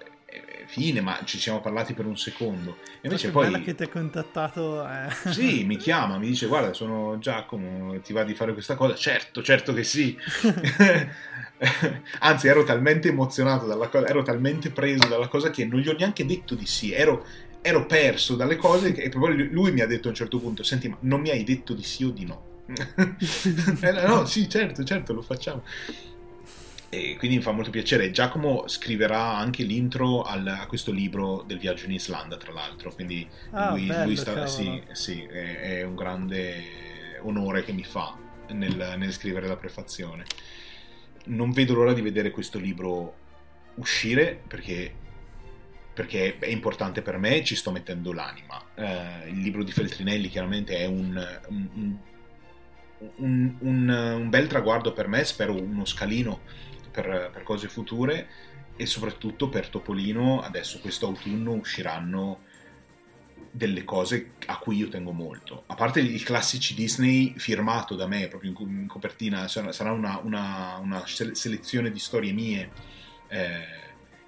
[0.74, 2.78] fine, ma ci siamo parlati per un secondo.
[2.96, 3.46] E invece poi...
[3.46, 4.84] bella che ti ha contattato.
[4.88, 5.32] Eh.
[5.32, 8.96] Sì, mi chiama, mi dice guarda sono Giacomo, ti va di fare questa cosa?
[8.96, 10.18] Certo, certo che sì.
[12.20, 15.96] Anzi, ero talmente emozionato dalla cosa, ero talmente preso dalla cosa che non gli ho
[15.96, 17.24] neanche detto di sì, ero,
[17.62, 20.90] ero perso dalle cose e poi lui mi ha detto a un certo punto, senti
[20.90, 22.52] ma non mi hai detto di sì o di no?
[23.82, 25.64] eh, no, sì, certo, certo, lo facciamo.
[26.94, 28.12] E quindi mi fa molto piacere.
[28.12, 32.94] Giacomo scriverà anche l'intro al, a questo libro del viaggio in Islanda, tra l'altro.
[32.94, 37.84] Quindi ah, lui, bello, lui sta, sì, sì è, è, un grande onore che mi
[37.84, 38.16] fa
[38.50, 40.26] nel, nel, scrivere la prefazione.
[41.26, 43.16] Non vedo l'ora di vedere questo libro
[43.76, 44.94] uscire perché,
[45.96, 48.64] perché è importante per me, ci sto mettendo l'anima.
[48.76, 51.98] Eh, il libro di Feltrinelli chiaramente è un, un,
[53.58, 58.28] un, un bel traguardo per me, spero uno scalino per, per cose future
[58.76, 62.42] e soprattutto per Topolino adesso questo autunno usciranno
[63.52, 65.64] delle cose a cui io tengo molto.
[65.68, 71.04] A parte i classici Disney firmato da me, proprio in, copertina, sarà una, una, una
[71.06, 72.72] selezione di storie mie
[73.28, 73.66] eh,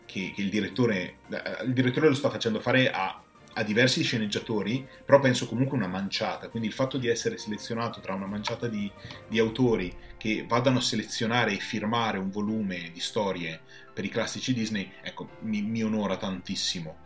[0.06, 3.25] che, che, il direttore, eh, il direttore lo sta facendo fare a
[3.58, 8.14] a diversi sceneggiatori, però penso comunque una manciata, quindi il fatto di essere selezionato tra
[8.14, 8.92] una manciata di,
[9.28, 13.62] di autori che vadano a selezionare e firmare un volume di storie
[13.94, 16.98] per i classici Disney, ecco, mi, mi onora tantissimo.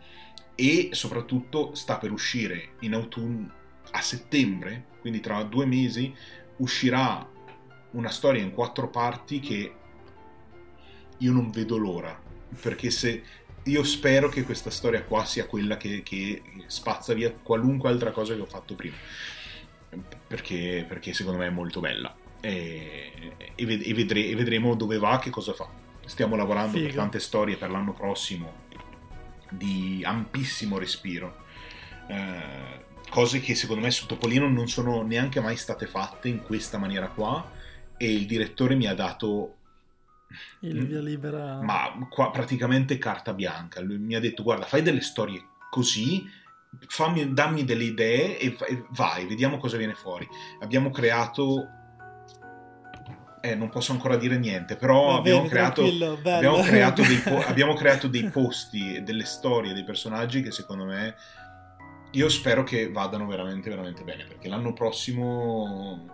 [0.56, 3.52] E soprattutto sta per uscire in autunno,
[3.92, 6.12] a settembre, quindi tra due mesi,
[6.56, 7.28] uscirà
[7.92, 9.74] una storia in quattro parti che
[11.16, 12.28] io non vedo l'ora
[12.60, 13.22] perché se
[13.64, 18.34] io spero che questa storia qua sia quella che, che, spazza via qualunque altra cosa
[18.34, 18.96] che ho fatto prima.
[20.26, 22.14] Perché, perché secondo me è molto bella.
[22.40, 25.68] E, e, vedre, e, vedremo dove va, che cosa fa.
[26.06, 26.86] Stiamo lavorando Figo.
[26.86, 28.68] per tante storie per l'anno prossimo
[29.50, 31.44] di ampissimo respiro.
[32.08, 36.78] Eh, cose che secondo me su Topolino non sono neanche mai state fatte in questa
[36.78, 37.58] maniera qua.
[37.96, 39.56] E il direttore mi ha dato
[40.60, 40.84] il mm.
[40.84, 41.60] via libera.
[41.62, 43.80] Ma qua praticamente carta bianca.
[43.80, 46.24] Lui mi ha detto: Guarda, fai delle storie così,
[46.86, 48.56] fammi, dammi delle idee e,
[48.90, 50.28] vai, vediamo cosa viene fuori.
[50.60, 51.68] Abbiamo creato
[53.42, 57.40] Eh, non posso ancora dire niente, però Va abbiamo, bene, creato, abbiamo, creato dei po-
[57.48, 61.14] abbiamo creato dei posti e delle storie, dei personaggi che secondo me
[62.12, 66.06] io spero che vadano veramente, veramente bene, perché l'anno prossimo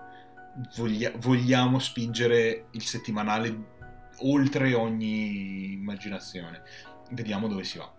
[0.77, 3.75] voglia- vogliamo spingere il settimanale
[4.19, 6.63] oltre ogni immaginazione.
[7.11, 7.93] Vediamo dove si va.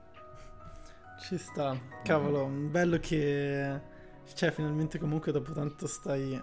[1.22, 1.80] Ci sta.
[2.04, 3.96] Cavolo, bello che...
[4.34, 6.40] Cioè, finalmente comunque dopo tanto stai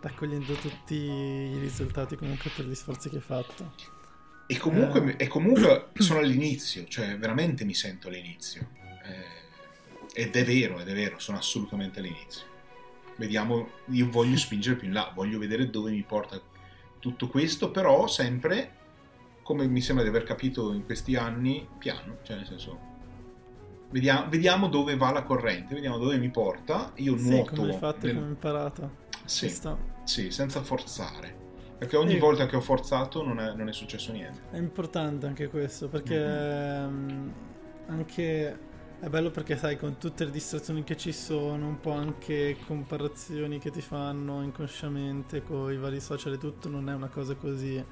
[0.00, 3.74] raccogliendo tutti i risultati comunque per gli sforzi che hai fatto.
[4.46, 5.24] E comunque, Eh.
[5.24, 8.68] e comunque sono all'inizio, cioè veramente mi sento all'inizio.
[9.04, 12.46] Eh, ed è vero, ed è vero, sono assolutamente all'inizio.
[13.16, 16.40] Vediamo, io voglio spingere più in là, voglio vedere dove mi porta
[17.00, 18.77] tutto questo, però sempre,
[19.48, 22.78] come mi sembra di aver capito in questi anni, piano, cioè nel senso...
[23.88, 26.92] Vediamo, vediamo dove va la corrente, vediamo dove mi porta.
[26.96, 27.54] Io Sì, nuoto.
[27.54, 28.90] come hai fatto nel- come hai imparato.
[29.24, 29.50] Sì,
[30.04, 31.34] sì, senza forzare.
[31.78, 32.18] Perché ogni Sì.
[32.18, 34.38] volta che ho forzato non è, non è successo niente.
[34.50, 37.30] È importante anche questo perché Mm-hmm.
[37.86, 38.58] anche
[39.00, 43.58] è bello perché sai con tutte le distrazioni che ci sono, un po' anche comparazioni
[43.58, 47.82] che ti fanno inconsciamente con i vari social e tutto, non è una cosa così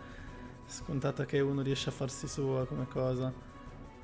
[0.66, 3.32] scontata che uno riesce a farsi sua come cosa.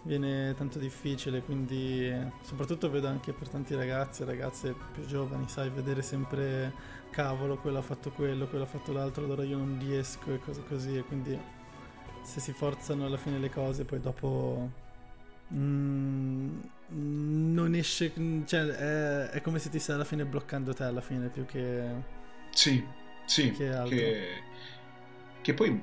[0.05, 2.13] Viene tanto difficile, quindi
[2.43, 6.73] soprattutto vedo anche per tanti ragazzi e ragazze più giovani, sai, vedere sempre
[7.11, 10.65] cavolo, quello ha fatto quello, quello ha fatto l'altro, allora io non riesco e cose
[10.65, 11.39] così, e quindi
[12.23, 14.71] se si forzano alla fine le cose, poi dopo
[15.55, 18.13] mm, non esce,
[18.47, 22.05] cioè è, è come se ti stai alla fine bloccando te alla fine più che...
[22.51, 22.85] Sì,
[23.25, 23.97] sì, Che altro.
[23.97, 24.43] che,
[25.41, 25.83] che poi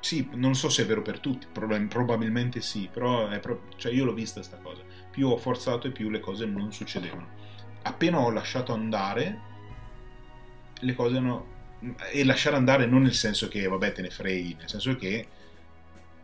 [0.00, 4.04] sì, non so se è vero per tutti, prob- probabilmente sì, però pro- cioè io
[4.04, 4.82] l'ho vista sta cosa.
[5.10, 7.38] Più ho forzato e più le cose non succedevano.
[7.82, 9.40] Appena ho lasciato andare,
[10.80, 11.58] le cose hanno...
[12.12, 15.26] E lasciare andare non nel senso che, vabbè, te ne freghi, nel senso che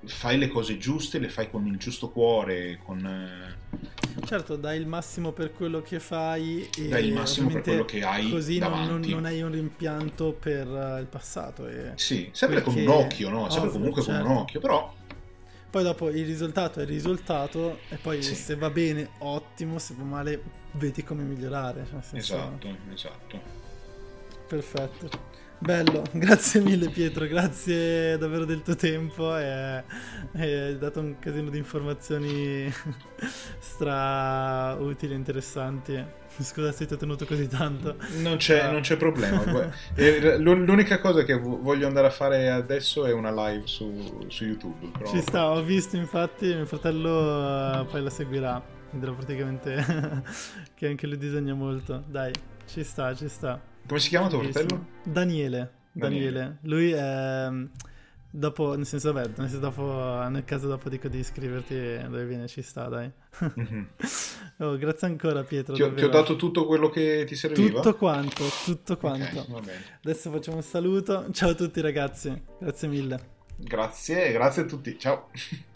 [0.05, 3.05] fai le cose giuste, le fai con il giusto cuore, con...
[3.05, 7.85] eh, Certo, dai il massimo per quello che fai e Dai il massimo per quello
[7.85, 11.67] che hai così non, non- non hai un rimpianto per eh, il passato.
[11.69, 13.51] E Sì, sempre con un occhio, no?
[13.51, 14.31] Sempre ovvio, comunque con certo.
[14.31, 14.95] un occhio, però...
[15.69, 18.35] Poi dopo il risultato è il risultato e poi Sì.
[18.35, 20.43] se va bene ottimo, se va male
[20.73, 21.87] vedi come migliorare.
[21.91, 23.41] cioè, Esatto, esatto.
[24.49, 25.11] Perfetto.
[25.59, 29.83] Bello, grazie mille Pietro, grazie davvero del tuo tempo e,
[30.33, 32.71] e hai dato un casino di informazioni
[33.59, 36.05] stra utili e interessanti.
[36.39, 37.97] Scusa se ti ho tenuto così tanto.
[38.21, 38.71] Non c'è, Ah.
[38.71, 39.73] non c'è problema.
[39.97, 44.45] Eh, L'unica cosa che vo- voglio andare a fare adesso è una live su, su
[44.45, 44.91] YouTube.
[44.99, 50.23] però- Ci sta, ho visto infatti, mio fratello eh, poi la seguirà, vedrà praticamente
[50.75, 52.05] che anche lui disegna molto.
[52.07, 52.33] Dai,
[52.67, 53.59] ci sta, ci sta.
[53.87, 54.87] Come si chiama tuo fratello?
[55.03, 55.73] Daniele.
[55.93, 56.33] Daniele.
[56.33, 56.59] Daniele.
[56.63, 57.49] Lui è...
[58.29, 59.83] Dopo, nel senso, vabbè, nel, senso dopo,
[60.29, 63.11] nel caso dopo dico di iscriverti dove viene, ci sta, dai.
[63.55, 63.89] Mhm.
[64.59, 65.75] Oh, grazie ancora Pietro.
[65.75, 67.81] Ti ho, ti ho dato tutto quello che ti serviva?
[67.81, 69.41] tutto quanto, tutto quanto.
[69.41, 69.85] Ok, va bene.
[70.03, 71.27] Adesso facciamo un saluto.
[71.31, 73.21] Ciao a tutti ragazzi, grazie mille.
[73.57, 74.99] Grazie, grazie a tutti.
[74.99, 75.29] Ciao.